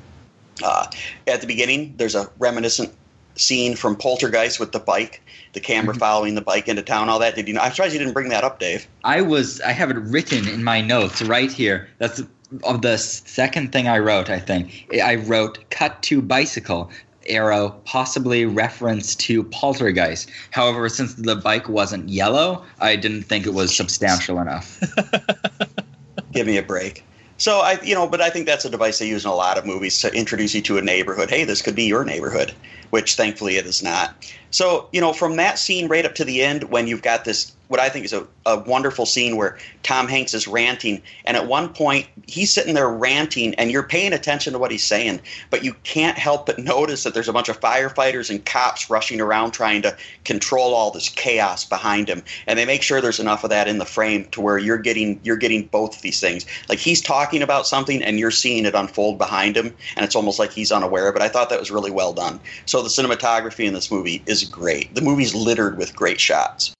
[0.62, 0.86] Uh,
[1.26, 2.92] at the beginning, there's a reminiscent
[3.40, 5.22] scene from Poltergeist with the bike,
[5.52, 6.00] the camera mm-hmm.
[6.00, 7.34] following the bike into town, all that.
[7.34, 7.60] Did you know?
[7.60, 8.86] I'm surprised you didn't bring that up, Dave.
[9.04, 9.60] I was.
[9.62, 11.88] I have it written in my notes right here.
[11.98, 12.22] That's
[12.64, 14.28] of the second thing I wrote.
[14.28, 16.90] I think I wrote "cut to bicycle."
[17.26, 20.30] arrow, possibly reference to Poltergeist.
[20.50, 24.82] However, since the bike wasn't yellow, I didn't think it was substantial enough.
[26.32, 27.04] Give me a break.
[27.40, 29.56] So I, you know, but I think that's a device they use in a lot
[29.56, 31.30] of movies to introduce you to a neighborhood.
[31.30, 32.52] Hey, this could be your neighborhood,
[32.90, 34.14] which thankfully it is not.
[34.50, 37.52] So you know, from that scene right up to the end, when you've got this,
[37.68, 41.46] what I think is a, a wonderful scene where Tom Hanks is ranting, and at
[41.46, 45.20] one point he's sitting there ranting, and you're paying attention to what he's saying,
[45.50, 49.20] but you can't help but notice that there's a bunch of firefighters and cops rushing
[49.20, 53.44] around trying to control all this chaos behind him, and they make sure there's enough
[53.44, 56.44] of that in the frame to where you're getting you're getting both of these things.
[56.68, 60.40] Like he's talking about something, and you're seeing it unfold behind him, and it's almost
[60.40, 61.20] like he's unaware but.
[61.20, 62.40] I thought that was really well done.
[62.64, 64.94] So the cinematography in this movie is great.
[64.94, 66.74] The movie's littered with great shots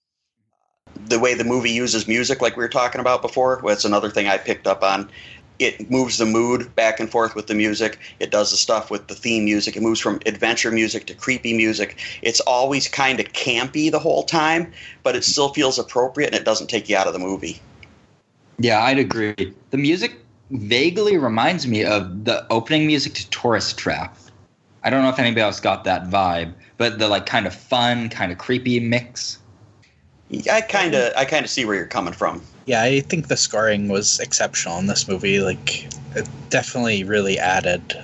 [1.07, 4.29] the way the movie uses music, like we were talking about before, that's another thing
[4.29, 5.11] I picked up on.
[5.59, 7.99] It moves the mood back and forth with the music.
[8.19, 9.77] It does the stuff with the theme music.
[9.77, 11.99] It moves from adventure music to creepy music.
[12.23, 14.73] It's always kind of campy the whole time,
[15.03, 17.61] but it still feels appropriate and it doesn't take you out of the movie.
[18.59, 19.35] Yeah, I'd agree.
[19.71, 20.17] The music
[20.51, 24.17] vaguely reminds me of the opening music to Tourist Trap.
[24.83, 28.09] I don't know if anybody else got that vibe, but the like kind of fun,
[28.09, 29.39] kind of creepy mix.
[30.51, 32.43] I kind of I kind of see where you're coming from.
[32.67, 35.41] Yeah, I think the scoring was exceptional in this movie.
[35.41, 38.01] Like, it definitely really added.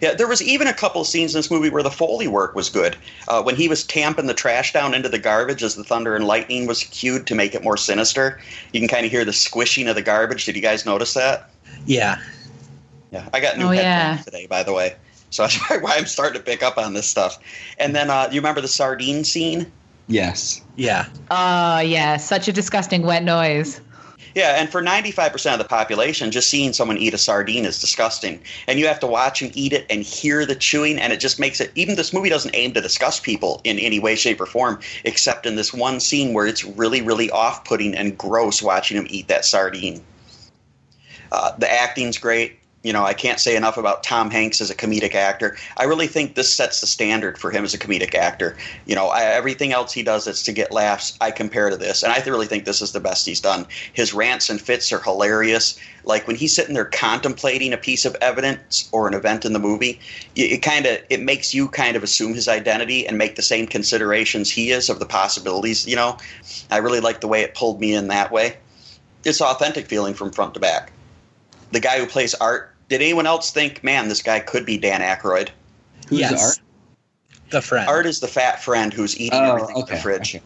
[0.00, 2.54] Yeah, there was even a couple of scenes in this movie where the foley work
[2.54, 2.96] was good.
[3.28, 6.26] Uh, when he was tamping the trash down into the garbage as the thunder and
[6.26, 8.40] lightning was cued to make it more sinister,
[8.72, 10.44] you can kind of hear the squishing of the garbage.
[10.44, 11.50] Did you guys notice that?
[11.86, 12.20] Yeah.
[13.10, 14.22] Yeah, I got new Oh, headphones yeah.
[14.24, 14.94] today, by the way.
[15.30, 17.38] So that's why I'm starting to pick up on this stuff.
[17.78, 19.70] And then, uh, you remember the sardine scene?
[20.06, 20.60] Yes.
[20.76, 21.06] Yeah.
[21.30, 23.80] Oh yeah, such a disgusting wet noise.
[24.34, 28.40] Yeah, and for 95% of the population, just seeing someone eat a sardine is disgusting.
[28.68, 31.40] And you have to watch them eat it and hear the chewing, and it just
[31.40, 31.72] makes it.
[31.74, 35.46] Even this movie doesn't aim to disgust people in any way, shape, or form, except
[35.46, 39.26] in this one scene where it's really, really off putting and gross watching him eat
[39.26, 40.00] that sardine.
[41.32, 42.59] Uh, the acting's great.
[42.82, 45.54] You know, I can't say enough about Tom Hanks as a comedic actor.
[45.76, 48.56] I really think this sets the standard for him as a comedic actor.
[48.86, 52.02] You know, I, everything else he does that's to get laughs, I compare to this,
[52.02, 53.66] and I really think this is the best he's done.
[53.92, 55.78] His rants and fits are hilarious.
[56.04, 59.58] Like when he's sitting there contemplating a piece of evidence or an event in the
[59.58, 60.00] movie,
[60.34, 63.42] it, it kind of it makes you kind of assume his identity and make the
[63.42, 65.86] same considerations he is of the possibilities.
[65.86, 66.16] You know,
[66.70, 68.56] I really like the way it pulled me in that way.
[69.26, 70.92] It's authentic feeling from front to back
[71.72, 72.74] the guy who plays Art.
[72.88, 75.50] Did anyone else think, man, this guy could be Dan Aykroyd?
[76.08, 76.42] Who's yes.
[76.42, 76.60] Art?
[77.50, 77.88] The friend.
[77.88, 80.34] Art is the fat friend who's eating Oh, everything in the fridge.
[80.36, 80.44] okay.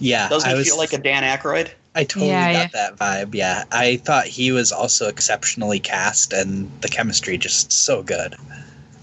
[0.00, 0.28] yeah.
[0.28, 1.70] Doesn't I he was, feel like a Dan Aykroyd?
[1.94, 3.34] I totally Yeah, got that vibe.
[3.34, 3.64] Yeah.
[3.70, 8.34] I thought he was also exceptionally cast, and the chemistry just so good.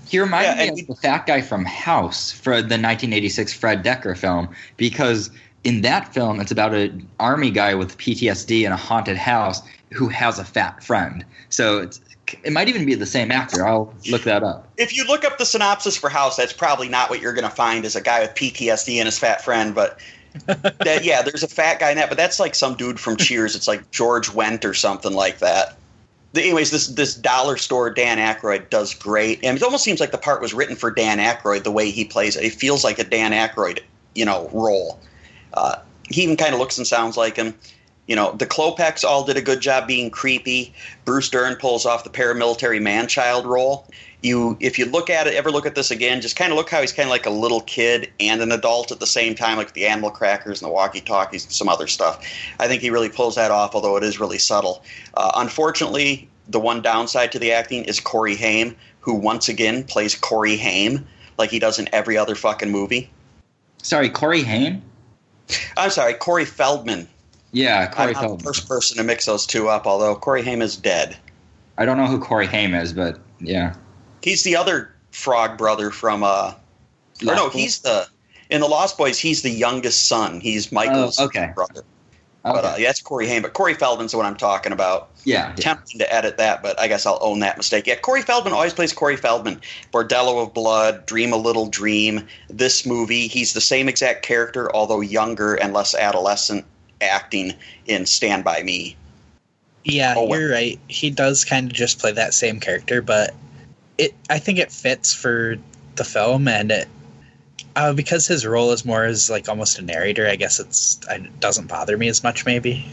[0.07, 3.83] He reminded Yeah, me he- of the fat guy from House for the 1986 Fred
[3.83, 5.29] Dekker film because
[5.63, 9.61] in that film it's about an army guy with PTSD in a haunted house
[9.91, 11.25] who has a fat friend.
[11.49, 12.01] So it's
[12.43, 13.65] it might even be the same actor.
[13.65, 14.67] I'll look that up.
[14.77, 17.55] If you look up the synopsis for House, that's probably not what you're going to
[17.55, 19.73] find as a guy with PTSD and his fat friend.
[19.73, 19.99] But
[20.45, 23.55] that, yeah, there's a fat guy in that, but that's like some dude from Cheers.
[23.55, 25.77] It's like George Wendt or something like that.
[26.33, 30.11] The- anyways, this this dollar store Dan Aykroyd does great, and it almost seems like
[30.11, 32.43] the part was written for Dan Aykroyd the way he plays it.
[32.43, 33.79] It feels like a Dan Aykroyd,
[34.13, 34.99] you know, role.
[35.53, 35.77] Uh,
[36.09, 37.55] he even kind of looks and sounds like him.
[38.09, 40.73] You know, the Klopeks all did a good job being creepy.
[41.05, 43.87] Bruce Dern pulls off the paramilitary man-child role.
[44.23, 46.71] You, if you look at it, ever look at this again, just kind of look
[46.71, 49.57] how he's kind of like a little kid and an adult at the same time,
[49.57, 52.25] like the animal crackers and the walkie-talkies and some other stuff.
[52.59, 54.83] I think he really pulls that off, although it is really subtle.
[55.13, 60.15] Uh, unfortunately, the one downside to the acting is Corey Haim, who once again plays
[60.15, 61.07] Corey Haim
[61.37, 63.07] like he does in every other fucking movie.
[63.83, 64.81] Sorry, Corey Haim?
[65.77, 67.07] I'm sorry, Corey Feldman.
[67.51, 68.37] Yeah, Corey I'm, Feldman.
[68.39, 71.17] the first person to mix those two up, although Corey Haim is dead.
[71.77, 73.73] I don't know who Corey Haim is, but yeah.
[74.21, 76.53] He's the other frog brother from uh
[77.25, 77.53] or no, Boys?
[77.53, 78.07] he's the
[78.49, 80.39] in the Lost Boys, he's the youngest son.
[80.41, 81.51] He's Michael's Oh, okay.
[81.55, 81.83] brother.
[82.41, 83.41] But uh, yeah, that's Corey Haim.
[83.41, 85.09] But Corey Feldman's the one I'm talking about.
[85.25, 85.55] Yeah, yeah.
[85.55, 87.85] Tempting to edit that, but I guess I'll own that mistake.
[87.85, 89.59] Yeah, Corey Feldman always plays Corey Feldman.
[89.93, 92.25] Bordello of Blood, Dream a Little Dream.
[92.49, 96.65] This movie, he's the same exact character, although younger and less adolescent
[97.01, 97.53] acting
[97.85, 98.95] in Stand By Me.
[99.83, 100.39] Yeah, Oh, well.
[100.39, 100.79] you're right.
[100.87, 103.33] He does kind of just play that same character, but
[103.97, 105.57] it I think it fits for
[105.95, 106.87] the film and it
[107.75, 110.27] uh, because his role is more as like almost a narrator.
[110.27, 112.45] I guess it's it doesn't bother me as much.
[112.45, 112.85] Maybe.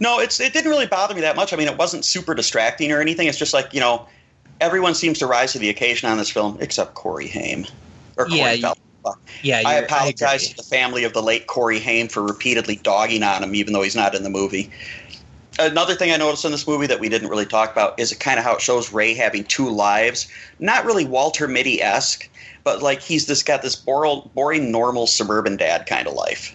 [0.00, 1.52] No, it's it didn't really bother me that much.
[1.52, 3.26] I mean, it wasn't super distracting or anything.
[3.28, 4.06] It's just like you know,
[4.60, 7.66] everyone seems to rise to the occasion on this film except Corey Haim.
[8.16, 8.79] Or Corey Yeah, Feldman.
[9.42, 10.48] Yeah, I apologize agree.
[10.48, 13.82] to the family of the late Corey Haim for repeatedly dogging on him, even though
[13.82, 14.70] he's not in the movie.
[15.58, 18.38] Another thing I noticed in this movie that we didn't really talk about is kind
[18.38, 20.26] of how it shows Ray having two lives.
[20.58, 22.28] Not really Walter Mitty esque,
[22.64, 26.54] but like he's just got this boring, boring, normal suburban dad kind of life.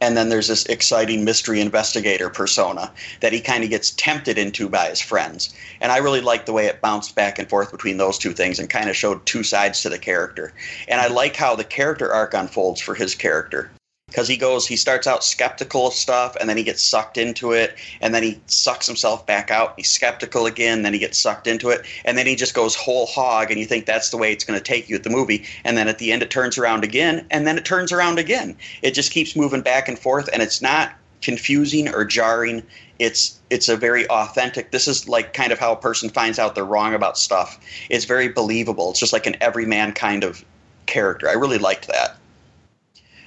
[0.00, 4.68] And then there's this exciting mystery investigator persona that he kind of gets tempted into
[4.68, 5.54] by his friends.
[5.80, 8.58] And I really like the way it bounced back and forth between those two things
[8.58, 10.52] and kind of showed two sides to the character.
[10.88, 13.70] And I like how the character arc unfolds for his character.
[14.14, 17.50] Because he goes, he starts out skeptical of stuff, and then he gets sucked into
[17.50, 19.74] it, and then he sucks himself back out.
[19.76, 23.06] He's skeptical again, then he gets sucked into it, and then he just goes whole
[23.06, 25.44] hog, and you think that's the way it's going to take you at the movie.
[25.64, 28.56] And then at the end, it turns around again, and then it turns around again.
[28.82, 32.62] It just keeps moving back and forth, and it's not confusing or jarring.
[33.00, 34.70] It's it's a very authentic.
[34.70, 37.58] This is like kind of how a person finds out they're wrong about stuff.
[37.90, 38.90] It's very believable.
[38.90, 40.44] It's just like an everyman kind of
[40.86, 41.28] character.
[41.28, 42.16] I really liked that.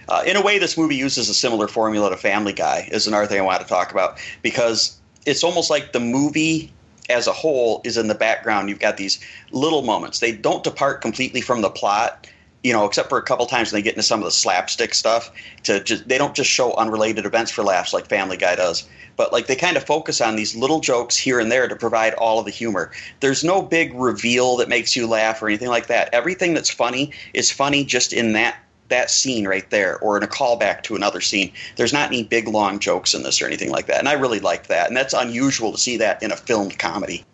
[0.09, 2.87] Uh, in a way, this movie uses a similar formula to Family Guy.
[2.91, 6.71] Is another thing I want to talk about because it's almost like the movie
[7.09, 8.69] as a whole is in the background.
[8.69, 9.19] You've got these
[9.51, 10.19] little moments.
[10.19, 12.27] They don't depart completely from the plot,
[12.63, 14.93] you know, except for a couple times when they get into some of the slapstick
[14.93, 15.31] stuff.
[15.63, 18.87] To just they don't just show unrelated events for laughs like Family Guy does,
[19.17, 22.13] but like they kind of focus on these little jokes here and there to provide
[22.13, 22.91] all of the humor.
[23.19, 26.13] There's no big reveal that makes you laugh or anything like that.
[26.13, 28.57] Everything that's funny is funny just in that
[28.89, 31.51] that scene right there or in a callback to another scene.
[31.75, 33.99] There's not any big long jokes in this or anything like that.
[33.99, 34.87] And I really liked that.
[34.87, 37.25] And that's unusual to see that in a filmed comedy.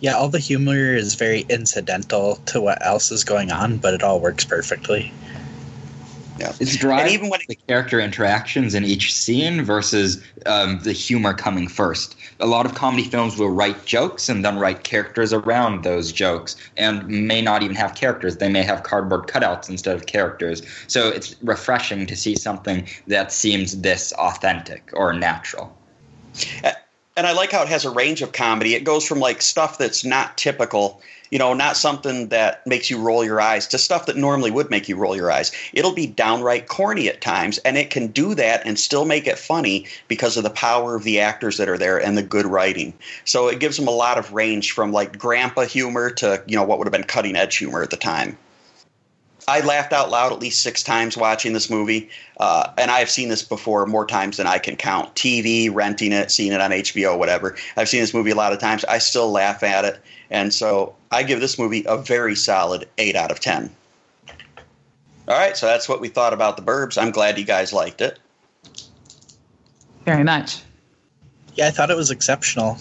[0.00, 4.02] Yeah, all the humor is very incidental to what else is going on, but it
[4.02, 5.12] all works perfectly.
[6.40, 6.54] Yeah.
[6.58, 11.34] It's drive And even when the character interactions in each scene versus um, the humor
[11.34, 12.16] coming first.
[12.40, 16.56] A lot of comedy films will write jokes and then write characters around those jokes,
[16.78, 18.38] and may not even have characters.
[18.38, 20.62] They may have cardboard cutouts instead of characters.
[20.86, 25.76] So it's refreshing to see something that seems this authentic or natural.
[26.64, 28.74] and I like how it has a range of comedy.
[28.74, 33.00] It goes from like stuff that's not typical, you know, not something that makes you
[33.00, 35.52] roll your eyes, to stuff that normally would make you roll your eyes.
[35.72, 39.38] It'll be downright corny at times, and it can do that and still make it
[39.38, 42.92] funny because of the power of the actors that are there and the good writing.
[43.24, 46.64] So it gives them a lot of range from like grandpa humor to, you know,
[46.64, 48.36] what would have been cutting edge humor at the time.
[49.48, 53.10] I laughed out loud at least six times watching this movie, uh, and I have
[53.10, 55.14] seen this before more times than I can count.
[55.14, 57.56] TV, renting it, seeing it on HBO, whatever.
[57.76, 58.84] I've seen this movie a lot of times.
[58.84, 63.16] I still laugh at it, and so I give this movie a very solid eight
[63.16, 63.70] out of ten.
[65.28, 67.00] All right, so that's what we thought about the Burbs.
[67.00, 68.18] I'm glad you guys liked it.
[70.04, 70.62] Very much.
[71.54, 72.76] Yeah, I thought it was exceptional.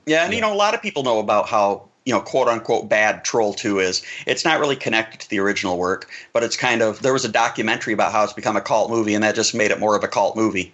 [0.06, 2.88] Yeah, and you know, a lot of people know about how you know, quote unquote
[2.88, 4.02] bad Troll 2 is.
[4.26, 7.28] It's not really connected to the original work, but it's kind of there was a
[7.28, 10.02] documentary about how it's become a cult movie and that just made it more of
[10.02, 10.72] a cult movie.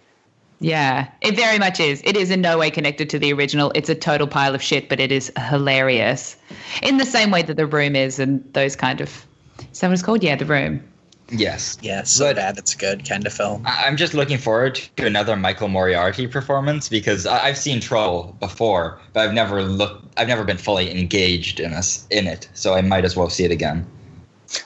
[0.60, 2.00] Yeah, it very much is.
[2.04, 3.72] It is in no way connected to the original.
[3.74, 6.36] It's a total pile of shit, but it is hilarious.
[6.82, 9.26] In the same way that The Room is and those kind of.
[9.58, 10.22] It's called?
[10.22, 10.84] Yeah, The Room.
[11.30, 11.78] Yes.
[11.80, 13.64] Yeah, so bad it's good kind of film.
[13.66, 18.36] I- I'm just looking forward to another Michael Moriarty performance because I- I've seen Trouble
[18.40, 20.04] before, but I've never looked.
[20.18, 23.44] I've never been fully engaged in us in it, so I might as well see
[23.44, 23.86] it again.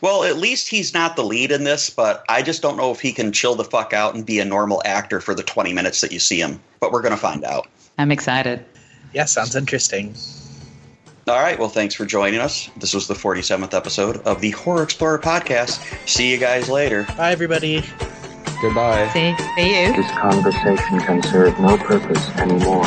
[0.03, 3.01] Well, at least he's not the lead in this, but I just don't know if
[3.01, 6.01] he can chill the fuck out and be a normal actor for the 20 minutes
[6.03, 6.61] that you see him.
[6.81, 7.69] But we're going to find out.
[7.97, 8.65] I'm excited.
[9.15, 10.15] Yeah, sounds interesting.
[11.29, 11.59] All right.
[11.59, 12.71] Well, thanks for joining us.
[12.77, 15.81] This was the 47th episode of the Horror Explorer podcast.
[16.09, 17.05] See you guys later.
[17.17, 17.83] Bye, everybody.
[18.63, 19.09] Goodbye.
[19.13, 19.93] See, see you.
[19.95, 22.85] This conversation can serve no purpose anymore.